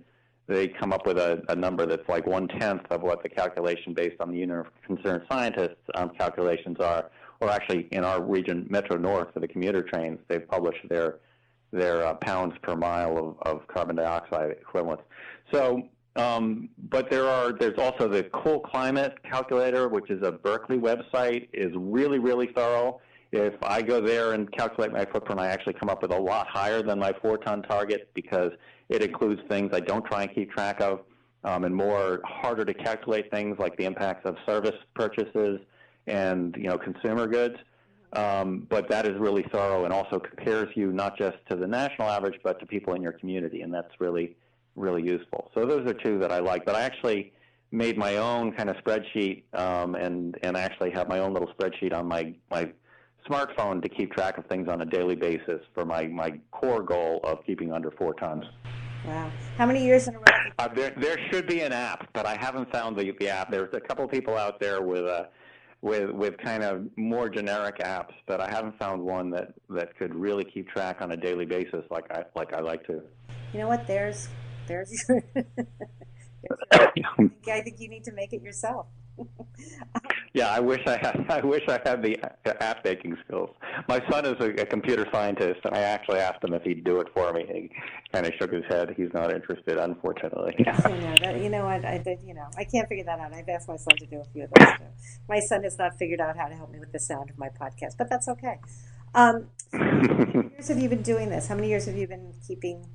they 0.52 0.68
come 0.68 0.92
up 0.94 1.06
with 1.06 1.18
a, 1.18 1.44
a 1.50 1.56
number 1.56 1.86
that's 1.86 2.08
like 2.08 2.26
one 2.26 2.48
tenth 2.48 2.84
of 2.90 3.02
what 3.02 3.24
the 3.24 3.30
calculation 3.30 3.94
based 3.94 4.20
on 4.20 4.32
the 4.32 4.38
Union 4.38 4.60
of 4.60 4.68
Concerned 4.86 5.24
Scientists 5.32 5.78
um, 5.96 6.12
calculations 6.18 6.78
are. 6.80 7.10
Or 7.40 7.50
actually, 7.50 7.88
in 7.92 8.04
our 8.04 8.22
region, 8.22 8.68
Metro 8.70 8.98
North, 8.98 9.34
for 9.34 9.40
the 9.40 9.48
commuter 9.48 9.82
trains, 9.82 10.20
they've 10.28 10.48
published 10.48 10.88
their 10.90 11.20
their 11.72 12.06
uh, 12.06 12.14
pounds 12.16 12.54
per 12.62 12.76
mile 12.76 13.18
of, 13.18 13.54
of 13.54 13.68
carbon 13.68 13.96
dioxide 13.96 14.52
equivalents. 14.52 15.04
So, 15.54 15.84
um, 16.18 16.70
but 16.90 17.10
there 17.10 17.26
are 17.26 17.52
there's 17.52 17.80
also 17.80 18.08
the 18.08 18.24
Cool 18.26 18.60
Climate 18.60 19.18
Calculator, 19.24 19.88
which 19.88 20.10
is 20.12 20.22
a 20.22 20.32
Berkeley 20.32 20.78
website, 20.78 21.48
is 21.54 21.72
really 21.76 22.20
really 22.20 22.48
thorough. 22.54 23.00
If 23.32 23.54
I 23.64 23.82
go 23.82 24.02
there 24.02 24.34
and 24.34 24.52
calculate 24.52 24.92
my 24.92 25.06
footprint, 25.06 25.40
I 25.40 25.48
actually 25.48 25.74
come 25.74 25.90
up 25.90 26.02
with 26.02 26.12
a 26.12 26.20
lot 26.20 26.48
higher 26.48 26.82
than 26.82 27.00
my 27.00 27.14
four 27.22 27.38
ton 27.38 27.62
target 27.64 28.10
because 28.14 28.52
it 28.90 29.02
includes 29.02 29.42
things 29.48 29.72
I 29.74 29.80
don't 29.80 30.06
try 30.06 30.24
and 30.24 30.36
keep 30.36 30.52
track 30.52 30.82
of, 30.82 31.02
um, 31.46 31.64
and 31.64 31.74
more 31.74 32.20
harder 32.26 32.66
to 32.66 32.74
calculate 32.74 33.32
things 33.32 33.58
like 33.58 33.78
the 33.78 33.86
impacts 33.86 34.26
of 34.26 34.36
service 34.46 34.76
purchases 34.96 35.60
and 36.08 36.56
you 36.58 36.68
know 36.68 36.78
consumer 36.78 37.26
goods. 37.28 37.56
Um, 38.14 38.68
but 38.70 38.90
that 38.90 39.06
is 39.06 39.18
really 39.18 39.46
thorough 39.54 39.86
and 39.86 39.94
also 39.94 40.20
compares 40.20 40.68
you 40.76 40.92
not 40.92 41.18
just 41.18 41.38
to 41.50 41.56
the 41.56 41.68
national 41.68 42.10
average, 42.10 42.38
but 42.44 42.60
to 42.60 42.66
people 42.66 42.94
in 42.96 43.02
your 43.02 43.14
community, 43.14 43.62
and 43.62 43.74
that's 43.74 43.94
really 44.00 44.36
really 44.76 45.04
useful. 45.04 45.52
So 45.54 45.66
those 45.66 45.86
are 45.90 45.94
two 45.94 46.20
that 46.20 46.32
I 46.32 46.40
like. 46.40 46.66
But 46.66 46.76
I 46.76 46.82
actually 46.82 47.34
made 47.72 47.98
my 47.98 48.18
own 48.18 48.52
kind 48.52 48.70
of 48.70 48.76
spreadsheet, 48.78 49.44
um, 49.54 49.96
and 49.96 50.38
and 50.44 50.58
actually 50.58 50.92
have 50.92 51.08
my 51.08 51.20
own 51.20 51.34
little 51.34 51.50
spreadsheet 51.54 51.94
on 51.94 52.08
my 52.08 52.34
my 52.50 52.72
smartphone 53.30 53.82
to 53.82 53.90
keep 53.90 54.12
track 54.14 54.38
of 54.38 54.46
things 54.48 54.68
on 54.68 54.82
a 54.82 54.86
daily 54.86 55.16
basis 55.16 55.62
for 55.74 55.86
my 55.86 56.08
my 56.08 56.40
core 56.52 56.84
goal 56.84 57.20
of 57.24 57.40
keeping 57.46 57.72
under 57.72 57.92
four 57.92 58.14
tons. 58.16 58.46
Wow. 59.06 59.32
How 59.58 59.66
many 59.66 59.84
years 59.84 60.08
in 60.08 60.16
a 60.16 60.20
row? 60.20 60.26
Uh, 60.60 60.68
there, 60.68 60.94
there 60.96 61.18
should 61.32 61.48
be 61.48 61.62
an 61.62 61.74
app, 61.74 62.08
but 62.14 62.28
I 62.28 62.38
haven't 62.40 62.72
found 62.72 62.96
the, 62.96 63.12
the 63.20 63.30
app. 63.30 63.50
There's 63.50 63.74
a 63.74 63.80
couple 63.80 64.06
of 64.06 64.12
people 64.12 64.38
out 64.38 64.60
there 64.60 64.84
with 64.84 65.06
a 65.06 65.30
with 65.82 66.12
with 66.12 66.38
kind 66.38 66.64
of 66.64 66.86
more 66.96 67.28
generic 67.30 67.80
apps, 67.80 68.14
but 68.28 68.40
I 68.40 68.50
haven't 68.50 68.78
found 68.78 69.02
one 69.02 69.32
that 69.32 69.54
that 69.70 69.98
could 69.98 70.14
really 70.14 70.44
keep 70.44 70.70
track 70.70 71.02
on 71.02 71.12
a 71.12 71.18
daily 71.18 71.46
basis 71.46 71.84
like 71.90 72.06
I 72.12 72.24
like 72.36 72.54
I 72.54 72.60
like 72.60 72.86
to. 72.88 73.02
You 73.54 73.60
know 73.60 73.68
what? 73.68 73.88
There's 73.88 74.30
there's. 74.68 74.92
there's 75.34 75.46
I 76.72 77.62
think 77.62 77.80
you 77.80 77.90
need 77.90 78.04
to 78.06 78.14
make 78.14 78.34
it 78.34 78.42
yourself. 78.42 78.88
yeah, 80.34 80.50
I 80.50 80.60
wish 80.60 80.82
I 80.88 80.98
had. 80.98 81.26
I 81.30 81.42
wish 81.42 81.64
I 81.68 81.80
had 81.84 82.02
the 82.02 82.64
app 82.64 82.86
making 82.86 83.18
skills. 83.26 83.50
My 83.88 84.02
son 84.10 84.26
is 84.26 84.40
a, 84.40 84.62
a, 84.62 84.66
computer 84.66 85.06
scientist, 85.12 85.60
and 85.66 85.76
I 85.76 85.80
actually 85.80 86.20
asked 86.20 86.44
him 86.44 86.54
if 86.54 86.64
he'd 86.64 86.84
do 86.84 87.00
it 87.02 87.08
for 87.14 87.34
me. 87.34 87.46
He 87.48 87.70
kind 88.14 88.26
of 88.26 88.34
shook 88.40 88.54
his 88.54 88.64
head. 88.70 88.94
He's 88.96 89.14
not 89.14 89.34
interested, 89.34 89.78
unfortunately. 89.78 90.56
know 90.66 91.16
that, 91.22 91.42
you 91.42 91.50
know 91.50 91.66
what? 91.66 91.84
I 91.84 91.98
did. 91.98 92.20
You 92.26 92.34
know, 92.34 92.48
I 92.58 92.64
can't 92.64 92.88
figure 92.88 93.04
that 93.06 93.20
out. 93.20 93.34
I've 93.34 93.50
asked 93.50 93.68
my 93.68 93.76
son 93.76 93.98
to 93.98 94.06
do 94.06 94.22
a 94.22 94.26
few 94.26 94.44
of 94.44 94.52
those 94.58 94.78
too. 94.78 94.86
My 95.28 95.40
son 95.40 95.64
has 95.64 95.78
not 95.78 95.98
figured 95.98 96.22
out 96.22 96.38
how 96.38 96.48
to 96.48 96.56
help 96.56 96.72
me 96.72 96.80
with 96.80 96.92
the 96.92 97.00
sound 97.00 97.30
of 97.30 97.38
my 97.38 97.50
podcast, 97.50 97.98
but 97.98 98.10
that's 98.10 98.28
okay. 98.30 98.60
Um, 99.14 99.48
so 99.72 99.78
how 99.78 99.86
many 99.86 100.50
years 100.54 100.68
have 100.70 100.80
you 100.80 100.88
been 100.88 101.02
doing 101.02 101.30
this? 101.30 101.48
How 101.48 101.56
many 101.56 101.68
years 101.68 101.86
have 101.86 101.98
you 101.98 102.08
been 102.08 102.34
keeping? 102.48 102.86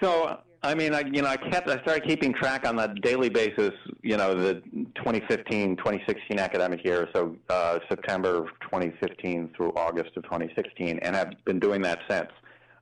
So 0.00 0.38
I 0.62 0.74
mean, 0.74 0.94
I 0.94 1.00
you 1.00 1.22
know, 1.22 1.28
I 1.28 1.36
kept 1.36 1.68
I 1.68 1.80
started 1.82 2.04
keeping 2.06 2.32
track 2.32 2.66
on 2.66 2.78
a 2.78 2.92
daily 2.94 3.28
basis. 3.28 3.72
You 4.02 4.16
know, 4.16 4.34
the 4.34 4.54
2015, 4.96 5.76
2016 5.76 6.38
academic 6.38 6.84
year, 6.84 7.08
so 7.14 7.36
uh, 7.48 7.78
September 7.88 8.36
of 8.36 8.46
2015 8.62 9.50
through 9.56 9.72
August 9.76 10.16
of 10.16 10.24
2016, 10.24 10.98
and 11.00 11.16
I've 11.16 11.32
been 11.44 11.60
doing 11.60 11.82
that 11.82 12.00
since. 12.08 12.30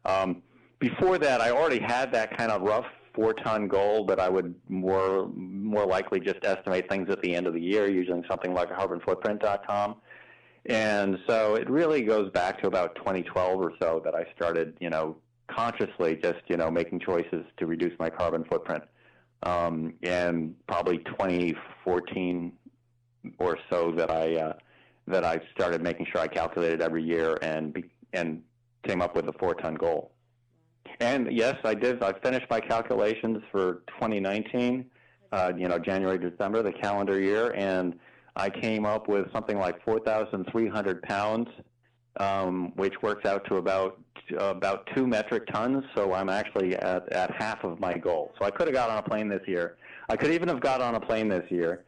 Um, 0.05 0.43
before 0.79 1.19
that, 1.19 1.41
I 1.41 1.51
already 1.51 1.81
had 1.81 2.13
that 2.13 2.37
kind 2.37 2.51
of 2.51 2.63
rough 2.63 2.87
four-ton 3.15 3.69
goal, 3.69 4.05
but 4.05 4.19
I 4.19 4.29
would 4.29 4.55
more 4.69 5.29
more 5.35 5.87
likely 5.87 6.21
just 6.21 6.39
estimate 6.43 6.89
things 6.91 7.09
at 7.11 7.21
the 7.23 7.35
end 7.35 7.47
of 7.47 7.55
the 7.55 7.61
year 7.61 7.89
using 7.89 8.25
something 8.29 8.53
like 8.53 8.71
carbonfootprint.com. 8.71 9.97
And 10.67 11.19
so 11.29 11.57
it 11.57 11.69
really 11.69 12.03
goes 12.03 12.31
back 12.31 12.61
to 12.63 12.67
about 12.67 12.95
2012 12.97 13.61
or 13.61 13.73
so 13.81 14.01
that 14.05 14.15
I 14.15 14.25
started, 14.35 14.77
you 14.81 14.89
know, 14.89 15.17
consciously 15.55 16.17
just 16.17 16.41
you 16.49 16.57
know 16.57 16.71
making 16.71 17.01
choices 17.01 17.45
to 17.57 17.67
reduce 17.67 17.99
my 17.99 18.11
carbon 18.11 18.45
footprint. 18.45 18.83
Um, 19.43 19.95
and 20.03 20.55
probably 20.67 20.99
2014 20.99 22.53
or 23.39 23.59
so 23.71 23.93
that 23.93 24.11
I 24.11 24.37
uh, 24.37 24.53
that 25.07 25.25
I 25.25 25.41
started 25.55 25.83
making 25.83 26.07
sure 26.11 26.21
I 26.21 26.29
calculated 26.29 26.81
every 26.81 27.03
year 27.03 27.37
and 27.43 27.73
be, 27.73 27.85
and 28.13 28.43
came 28.83 29.03
up 29.03 29.15
with 29.15 29.29
a 29.29 29.33
four 29.35 29.55
ton 29.55 29.75
goal. 29.75 30.13
And 31.01 31.33
yes, 31.33 31.57
I 31.65 31.75
did. 31.75 32.03
I 32.03 32.13
finished 32.21 32.47
my 32.51 32.61
calculations 32.61 33.43
for 33.51 33.83
2019. 33.99 34.87
Uh, 35.33 35.53
you 35.57 35.67
know, 35.67 35.79
January 35.79 36.19
December, 36.19 36.63
the 36.63 36.73
calendar 36.73 37.21
year, 37.21 37.53
and 37.57 37.99
I 38.37 38.49
came 38.51 38.87
up 38.87 39.09
with 39.09 39.33
something 39.33 39.59
like 39.59 39.83
4,300 39.85 41.03
pounds 41.03 41.49
which 42.77 42.95
works 43.03 43.27
out 43.27 43.45
to 43.47 43.57
about 43.57 44.01
about 44.39 44.89
two 44.95 45.07
metric 45.07 45.47
tons. 45.53 45.85
So 45.95 46.13
I'm 46.13 46.29
actually 46.29 46.75
at, 46.77 47.13
at 47.13 47.31
half 47.37 47.63
of 47.65 47.79
my 47.81 47.95
goal. 47.95 48.33
So 48.39 48.47
I 48.47 48.51
could 48.51 48.67
have 48.67 48.75
got 48.75 48.91
on 48.91 48.99
a 48.99 49.03
plane 49.03 49.29
this 49.29 49.47
year. 49.47 49.77
I 50.09 50.17
could 50.17 50.31
even 50.31 50.49
have 50.49 50.61
got 50.61 50.81
on 50.81 50.95
a 50.95 51.01
plane 51.01 51.29
this 51.29 51.51
year. 51.51 51.85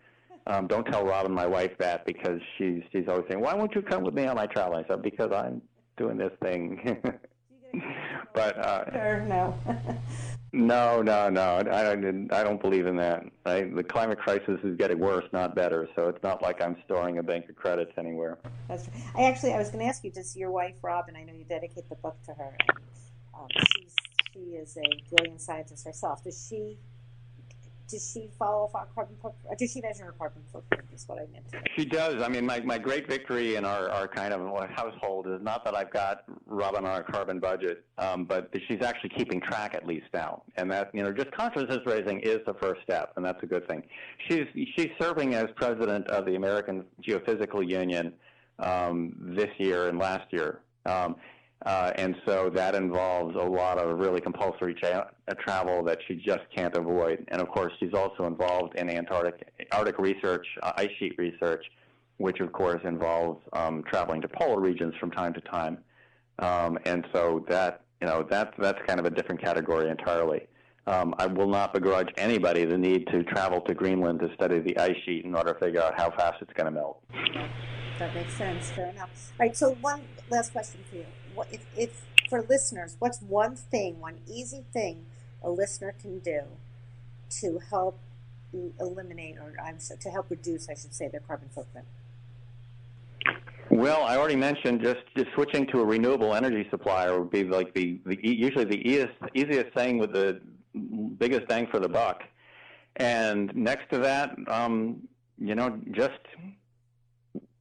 Um, 0.46 0.66
don't 0.66 0.84
tell 0.84 1.04
Robin, 1.04 1.32
my 1.32 1.46
wife, 1.46 1.72
that 1.78 2.06
because 2.06 2.40
she's 2.56 2.82
she's 2.92 3.08
always 3.08 3.24
saying, 3.28 3.40
"Why 3.40 3.54
won't 3.54 3.74
you 3.74 3.82
come 3.82 4.04
with 4.04 4.14
me 4.14 4.26
on 4.26 4.36
my 4.36 4.46
travel?" 4.46 4.76
I 4.76 4.86
said, 4.86 5.02
"Because 5.02 5.32
I'm 5.32 5.60
doing 5.96 6.16
this 6.16 6.32
thing." 6.40 6.98
but 8.34 8.58
uh, 8.58 8.92
sure, 8.92 9.20
no. 9.22 9.58
No, 10.66 11.00
no, 11.00 11.28
no. 11.28 11.62
I 11.70 11.82
don't. 11.82 12.32
I 12.32 12.42
don't 12.42 12.60
believe 12.60 12.86
in 12.86 12.96
that. 12.96 13.24
The 13.44 13.84
climate 13.88 14.18
crisis 14.18 14.58
is 14.64 14.76
getting 14.76 14.98
worse, 14.98 15.24
not 15.32 15.54
better. 15.54 15.88
So 15.94 16.08
it's 16.08 16.22
not 16.22 16.42
like 16.42 16.60
I'm 16.60 16.76
storing 16.84 17.18
a 17.18 17.22
bank 17.22 17.48
of 17.48 17.56
credits 17.56 17.92
anywhere. 17.96 18.38
That's. 18.68 18.84
true. 18.84 18.92
I 19.16 19.22
actually, 19.24 19.52
I 19.52 19.58
was 19.58 19.68
going 19.68 19.80
to 19.80 19.88
ask 19.88 20.02
you. 20.02 20.10
Does 20.10 20.36
your 20.36 20.50
wife, 20.50 20.74
Robin? 20.82 21.14
I 21.16 21.22
know 21.22 21.32
you 21.32 21.44
dedicate 21.44 21.88
the 21.88 21.96
book 21.96 22.16
to 22.26 22.34
her. 22.34 22.56
And, 22.68 22.78
um, 23.34 23.48
she's 23.76 23.94
she 24.32 24.40
is 24.56 24.76
a 24.76 25.14
brilliant 25.14 25.40
scientist 25.40 25.84
herself. 25.84 26.24
Does 26.24 26.46
she 26.48 26.78
does 27.88 28.10
she 28.12 28.28
follow 28.38 28.70
our 28.74 28.86
carbon 28.94 29.16
footprint? 29.22 29.58
Does 29.58 29.72
she 29.72 29.80
measure 29.80 30.04
her 30.04 30.12
carbon 30.12 30.42
footprint? 30.52 30.84
Is 30.92 31.06
what 31.06 31.18
I 31.18 31.26
meant 31.32 31.50
to. 31.52 31.60
She 31.76 31.84
does. 31.84 32.22
I 32.22 32.28
mean, 32.28 32.46
my, 32.46 32.60
my 32.60 32.78
great 32.78 33.08
victory 33.08 33.56
in 33.56 33.64
our, 33.64 33.90
our 33.90 34.08
kind 34.08 34.32
of 34.32 34.70
household 34.70 35.26
is 35.28 35.40
not 35.42 35.64
that 35.64 35.76
I've 35.76 35.92
got 35.92 36.24
Robin 36.46 36.84
on 36.84 37.00
a 37.00 37.04
carbon 37.04 37.38
budget, 37.38 37.84
um, 37.98 38.24
but 38.24 38.50
she's 38.66 38.82
actually 38.82 39.10
keeping 39.10 39.40
track 39.40 39.74
at 39.74 39.86
least 39.86 40.06
now, 40.12 40.42
and 40.56 40.70
that 40.70 40.90
you 40.94 41.02
know 41.02 41.12
just 41.12 41.30
consciousness 41.32 41.80
raising 41.86 42.20
is 42.20 42.38
the 42.46 42.54
first 42.54 42.82
step, 42.82 43.12
and 43.16 43.24
that's 43.24 43.42
a 43.42 43.46
good 43.46 43.66
thing. 43.68 43.82
She's 44.28 44.46
she's 44.76 44.90
serving 45.00 45.34
as 45.34 45.46
president 45.56 46.06
of 46.08 46.26
the 46.26 46.36
American 46.36 46.84
Geophysical 47.06 47.68
Union 47.68 48.12
um, 48.58 49.14
this 49.36 49.50
year 49.58 49.88
and 49.88 49.98
last 49.98 50.32
year. 50.32 50.60
Um, 50.86 51.16
uh, 51.64 51.92
and 51.96 52.14
so 52.26 52.50
that 52.50 52.74
involves 52.74 53.34
a 53.34 53.38
lot 53.38 53.78
of 53.78 53.98
really 53.98 54.20
compulsory 54.20 54.74
tra- 54.74 55.10
travel 55.38 55.82
that 55.82 55.98
she 56.06 56.14
just 56.14 56.42
can't 56.54 56.76
avoid. 56.76 57.24
And 57.28 57.40
of 57.40 57.48
course, 57.48 57.72
she's 57.80 57.94
also 57.94 58.26
involved 58.26 58.74
in 58.76 58.90
Antarctic 58.90 59.48
Arctic 59.72 59.98
research, 59.98 60.46
uh, 60.62 60.72
ice 60.76 60.90
sheet 60.98 61.14
research, 61.16 61.64
which 62.18 62.40
of 62.40 62.52
course 62.52 62.82
involves 62.84 63.40
um, 63.54 63.82
traveling 63.88 64.20
to 64.20 64.28
polar 64.28 64.60
regions 64.60 64.94
from 65.00 65.10
time 65.10 65.32
to 65.32 65.40
time. 65.40 65.78
Um, 66.40 66.78
and 66.84 67.06
so 67.14 67.44
that 67.48 67.80
you 68.02 68.06
know 68.06 68.26
that's 68.28 68.52
that's 68.58 68.78
kind 68.86 69.00
of 69.00 69.06
a 69.06 69.10
different 69.10 69.42
category 69.42 69.88
entirely. 69.88 70.46
Um, 70.86 71.14
I 71.18 71.26
will 71.26 71.48
not 71.48 71.72
begrudge 71.72 72.10
anybody 72.16 72.64
the 72.64 72.78
need 72.78 73.08
to 73.08 73.24
travel 73.24 73.60
to 73.62 73.74
Greenland 73.74 74.20
to 74.20 74.32
study 74.34 74.60
the 74.60 74.78
ice 74.78 74.96
sheet 75.04 75.24
in 75.24 75.34
order 75.34 75.54
to 75.54 75.58
figure 75.58 75.82
out 75.82 75.98
how 75.98 76.10
fast 76.10 76.36
it's 76.42 76.52
going 76.52 76.66
to 76.66 76.70
melt. 76.70 77.02
That 77.98 78.14
makes 78.14 78.34
sense. 78.34 78.70
Fair 78.70 78.90
enough. 78.90 79.32
All 79.40 79.46
right. 79.46 79.56
So 79.56 79.72
one 79.80 80.02
last 80.30 80.52
question 80.52 80.84
for 80.88 80.96
you 80.96 81.06
what 81.36 81.48
if, 81.52 81.64
if 81.76 82.02
for 82.28 82.42
listeners, 82.42 82.96
what's 82.98 83.20
one 83.20 83.54
thing, 83.54 84.00
one 84.00 84.18
easy 84.26 84.64
thing 84.72 85.04
a 85.42 85.50
listener 85.50 85.94
can 86.00 86.18
do 86.18 86.42
to 87.28 87.60
help 87.70 87.98
eliminate, 88.80 89.36
or 89.36 89.52
I'm 89.62 89.78
to 90.00 90.10
help 90.10 90.30
reduce, 90.30 90.68
I 90.68 90.74
should 90.74 90.94
say, 90.94 91.08
their 91.08 91.20
carbon 91.20 91.48
footprint? 91.54 91.86
Well, 93.70 94.02
I 94.04 94.16
already 94.16 94.36
mentioned 94.36 94.80
just, 94.80 95.00
just 95.16 95.28
switching 95.34 95.66
to 95.68 95.80
a 95.80 95.84
renewable 95.84 96.34
energy 96.34 96.66
supplier 96.70 97.18
would 97.18 97.30
be 97.30 97.44
like 97.44 97.74
the, 97.74 98.00
the 98.06 98.18
usually 98.22 98.64
the 98.64 98.80
easiest 98.88 99.12
easiest 99.34 99.74
thing 99.74 99.98
with 99.98 100.12
the 100.12 100.40
biggest 101.18 101.46
bang 101.48 101.66
for 101.66 101.80
the 101.80 101.88
buck. 101.88 102.22
And 102.96 103.54
next 103.54 103.90
to 103.90 103.98
that, 103.98 104.34
um, 104.48 105.06
you 105.38 105.54
know, 105.54 105.78
just 105.90 106.20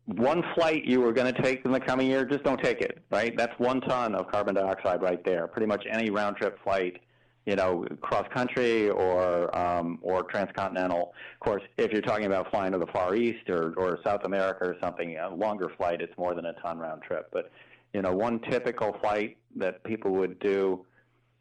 one 0.06 0.44
flight 0.54 0.86
you 0.86 1.02
were 1.02 1.12
going 1.12 1.34
to 1.34 1.42
take 1.42 1.66
in 1.66 1.72
the 1.72 1.80
coming 1.80 2.08
year, 2.08 2.26
just 2.26 2.44
don't 2.44 2.62
take 2.62 2.82
it, 2.82 3.00
right? 3.12 3.36
That's 3.36 3.58
one 3.60 3.82
ton 3.82 4.14
of 4.14 4.32
carbon 4.32 4.56
dioxide 4.56 5.02
right 5.02 5.24
there. 5.26 5.48
Pretty 5.48 5.66
much 5.66 5.84
any 5.90 6.12
round 6.12 6.38
trip 6.38 6.60
flight, 6.64 7.02
you 7.46 7.56
know, 7.56 7.86
cross 8.02 8.28
country 8.34 8.90
or 8.90 9.56
um, 9.58 10.00
or 10.04 10.24
transcontinental. 10.24 11.14
Of 11.34 11.40
course, 11.40 11.64
if 11.78 11.92
you're 11.92 12.04
talking 12.04 12.26
about 12.26 12.52
flying 12.52 12.72
to 12.74 12.78
the 12.78 12.88
Far 12.88 13.16
East 13.16 13.50
or, 13.50 13.74
or 13.78 14.00
South 14.06 14.26
America 14.26 14.66
or 14.66 14.76
something, 14.82 15.18
a 15.18 15.34
longer 15.34 15.72
flight, 15.76 16.02
it's 16.02 16.16
more 16.18 16.36
than 16.36 16.46
a 16.46 16.54
ton 16.54 16.78
round 16.78 17.02
trip. 17.02 17.30
But 17.34 17.52
you 17.94 18.02
know, 18.02 18.14
one 18.14 18.40
typical 18.42 18.96
flight 19.02 19.38
that 19.56 19.84
people 19.86 20.12
would 20.12 20.38
do, 20.40 20.86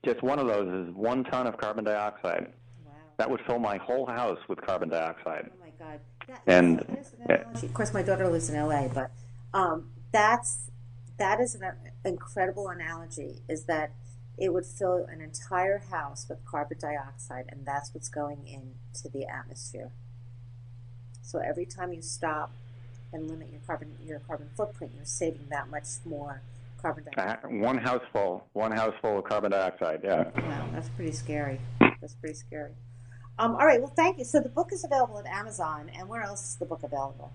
just 0.07 0.23
one 0.23 0.39
of 0.39 0.47
those 0.47 0.87
is 0.89 0.95
one 0.95 1.25
ton 1.25 1.47
of 1.47 1.59
carbon 1.59 1.85
dioxide. 1.85 2.53
Wow, 2.87 2.93
that 3.19 3.31
would 3.31 3.41
fill 3.47 3.59
my 3.59 3.77
whole 3.77 4.07
house 4.07 4.39
with 4.49 4.61
carbon 4.63 4.89
dioxide. 4.89 5.51
Oh 5.53 5.64
God! 5.89 6.01
That, 6.27 6.43
And- 6.47 6.81
an. 7.29 7.63
Of 7.63 7.75
course, 7.75 7.93
my 7.93 8.03
daughter 8.03 8.29
lives 8.29 8.49
in 8.51 8.57
LA, 8.57 8.89
but 8.89 9.11
um, 9.53 9.91
that's 10.13 10.71
that 11.19 11.41
is 11.41 11.55
an 11.55 11.71
incredible 12.05 12.69
analogy. 12.69 13.41
Is 13.49 13.65
that 13.65 13.93
it 14.37 14.53
would 14.53 14.67
fill 14.67 15.07
an 15.11 15.21
entire 15.21 15.79
house 15.79 16.27
with 16.29 16.45
carbon 16.45 16.79
dioxide, 16.81 17.45
and 17.49 17.65
that's 17.65 17.95
what's 17.95 18.09
going 18.09 18.47
into 18.47 19.09
the 19.13 19.27
atmosphere. 19.27 19.91
So 21.23 21.39
every 21.39 21.67
time 21.67 21.93
you 21.93 22.03
stop 22.03 22.53
and 23.13 23.29
limit 23.31 23.49
your 23.53 23.61
carbon 23.67 23.97
your 24.05 24.19
carbon 24.21 24.49
footprint, 24.57 24.93
you're 24.97 25.05
saving 25.05 25.47
that 25.51 25.71
much 25.71 25.85
more 26.05 26.43
carbon 26.81 27.05
dioxide. 27.15 27.45
Uh, 27.45 27.49
One 27.65 27.79
house 27.79 28.03
full, 28.13 28.47
one 28.53 28.73
house 28.73 28.95
full 29.01 29.19
of 29.19 29.25
carbon 29.25 29.51
dioxide. 29.53 30.01
Yeah. 30.03 30.25
Wow, 30.37 30.69
that's 30.73 30.89
pretty 30.91 31.13
scary. 31.13 31.61
That's 32.01 32.15
pretty 32.15 32.35
scary. 32.35 32.73
Um, 33.39 33.53
all 33.57 33.67
right, 33.67 33.81
well, 33.81 33.93
thank 33.97 34.19
you. 34.19 34.25
So 34.25 34.41
the 34.41 34.49
book 34.49 34.73
is 34.73 34.85
available 34.85 35.19
at 35.19 35.27
Amazon, 35.27 35.91
and 35.97 36.09
where 36.09 36.23
else 36.23 36.51
is 36.51 36.57
the 36.57 36.67
book 36.67 36.83
available? 36.85 37.33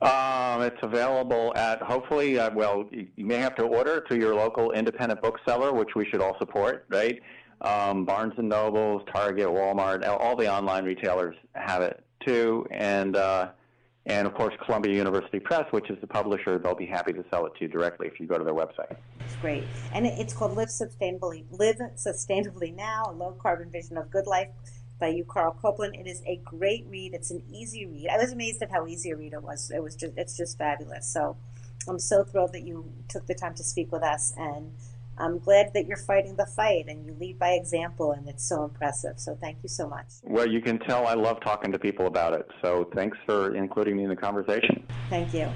Um, 0.00 0.62
it's 0.62 0.82
available 0.82 1.52
at 1.56 1.80
hopefully. 1.80 2.38
Uh, 2.38 2.50
well, 2.54 2.88
you 2.90 3.06
you 3.16 3.24
may 3.24 3.36
have 3.36 3.54
to 3.56 3.62
order 3.64 3.98
it 3.98 4.04
through 4.08 4.18
your 4.18 4.34
local 4.34 4.72
independent 4.72 5.22
bookseller, 5.22 5.72
which 5.72 5.94
we 5.94 6.04
should 6.08 6.20
all 6.20 6.36
support, 6.38 6.84
right? 6.88 7.20
Um, 7.60 8.04
Barnes 8.04 8.34
and 8.36 8.48
Nobles, 8.48 9.02
Target, 9.12 9.46
Walmart, 9.46 10.06
all- 10.06 10.18
all 10.18 10.36
the 10.36 10.52
online 10.52 10.84
retailers 10.84 11.36
have 11.54 11.82
it 11.82 12.04
too, 12.26 12.66
and 12.72 13.14
uh, 13.16 13.50
and 14.06 14.26
of 14.26 14.34
course 14.34 14.54
Columbia 14.64 14.92
University 14.96 15.38
Press, 15.38 15.66
which 15.70 15.88
is 15.88 16.00
the 16.00 16.08
publisher. 16.08 16.58
They'll 16.58 16.74
be 16.74 16.86
happy 16.86 17.12
to 17.12 17.24
sell 17.30 17.46
it 17.46 17.52
to 17.56 17.62
you 17.62 17.68
directly 17.68 18.08
if 18.08 18.18
you 18.18 18.26
go 18.26 18.38
to 18.38 18.44
their 18.44 18.54
website. 18.54 18.96
It's 19.20 19.36
great, 19.36 19.62
and 19.94 20.04
it's 20.04 20.34
called 20.34 20.56
"Live 20.56 20.68
Sustainably." 20.68 21.44
Live 21.52 21.76
sustainably 21.96 22.74
now: 22.74 23.04
A 23.08 23.12
low 23.12 23.32
carbon 23.40 23.70
vision 23.70 23.96
of 23.96 24.10
good 24.10 24.26
life 24.26 24.48
by 25.02 25.08
you, 25.08 25.24
Karl 25.24 25.56
Coplan. 25.60 25.98
It 25.98 26.06
is 26.06 26.22
a 26.26 26.36
great 26.44 26.86
read. 26.88 27.12
It's 27.12 27.32
an 27.32 27.42
easy 27.52 27.84
read. 27.86 28.08
I 28.08 28.18
was 28.18 28.32
amazed 28.32 28.62
at 28.62 28.70
how 28.70 28.86
easy 28.86 29.10
a 29.10 29.16
read 29.16 29.32
it 29.32 29.42
was. 29.42 29.70
It 29.74 29.82
was 29.82 29.96
just 29.96 30.16
it's 30.16 30.36
just 30.36 30.56
fabulous. 30.56 31.12
So 31.12 31.36
I'm 31.88 31.98
so 31.98 32.22
thrilled 32.22 32.52
that 32.52 32.62
you 32.62 32.90
took 33.08 33.26
the 33.26 33.34
time 33.34 33.54
to 33.56 33.64
speak 33.64 33.90
with 33.90 34.04
us, 34.04 34.32
and 34.36 34.72
I'm 35.18 35.40
glad 35.40 35.74
that 35.74 35.86
you're 35.86 35.96
fighting 35.96 36.36
the 36.36 36.46
fight 36.46 36.84
and 36.86 37.04
you 37.04 37.16
lead 37.18 37.36
by 37.36 37.50
example, 37.50 38.12
and 38.12 38.28
it's 38.28 38.48
so 38.48 38.62
impressive. 38.62 39.18
So 39.18 39.36
thank 39.40 39.58
you 39.64 39.68
so 39.68 39.88
much. 39.88 40.06
Well, 40.22 40.48
you 40.48 40.62
can 40.62 40.78
tell 40.78 41.08
I 41.08 41.14
love 41.14 41.40
talking 41.40 41.72
to 41.72 41.80
people 41.80 42.06
about 42.06 42.32
it. 42.32 42.46
So 42.62 42.88
thanks 42.94 43.18
for 43.26 43.56
including 43.56 43.96
me 43.96 44.04
in 44.04 44.08
the 44.08 44.16
conversation. 44.16 44.86
Thank 45.10 45.34
you. 45.34 45.48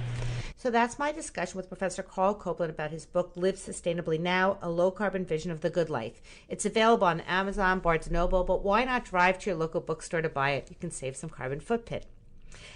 So 0.58 0.70
that's 0.70 0.98
my 0.98 1.12
discussion 1.12 1.58
with 1.58 1.68
Professor 1.68 2.02
Karl 2.02 2.34
Coplan 2.34 2.70
about 2.70 2.90
his 2.90 3.04
book 3.04 3.32
Live 3.36 3.56
Sustainably 3.56 4.18
Now: 4.18 4.56
A 4.62 4.70
Low 4.70 4.90
Carbon 4.90 5.26
Vision 5.26 5.50
of 5.50 5.60
the 5.60 5.68
Good 5.68 5.90
Life. 5.90 6.22
It's 6.48 6.64
available 6.64 7.06
on 7.06 7.20
Amazon, 7.20 7.80
Barnes 7.80 8.10
& 8.10 8.10
Noble, 8.10 8.42
but 8.42 8.64
why 8.64 8.84
not 8.84 9.04
drive 9.04 9.38
to 9.40 9.50
your 9.50 9.58
local 9.58 9.82
bookstore 9.82 10.22
to 10.22 10.30
buy 10.30 10.52
it? 10.52 10.70
You 10.70 10.76
can 10.80 10.90
save 10.90 11.14
some 11.14 11.28
carbon 11.28 11.60
footprint. 11.60 12.06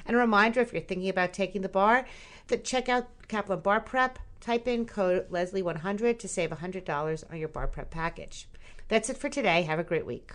And 0.05 0.15
a 0.15 0.21
reminder 0.21 0.61
if 0.61 0.75
you're 0.75 0.83
thinking 0.83 1.09
about 1.09 1.33
taking 1.33 1.63
the 1.63 1.71
bar, 1.71 2.07
that 2.49 2.65
check 2.65 2.91
out 2.91 3.09
Kaplan 3.29 3.61
Bar 3.61 3.81
Prep. 3.81 4.19
Type 4.41 4.69
in 4.69 4.87
code 4.87 5.31
Leslie100 5.31 6.19
to 6.19 6.29
save 6.29 6.51
$100 6.51 7.25
on 7.31 7.39
your 7.39 7.49
bar 7.49 7.67
prep 7.67 7.91
package. 7.91 8.49
That's 8.89 9.11
it 9.11 9.19
for 9.19 9.29
today. 9.29 9.63
Have 9.63 9.79
a 9.79 9.85
great 9.85 10.07
week. 10.07 10.33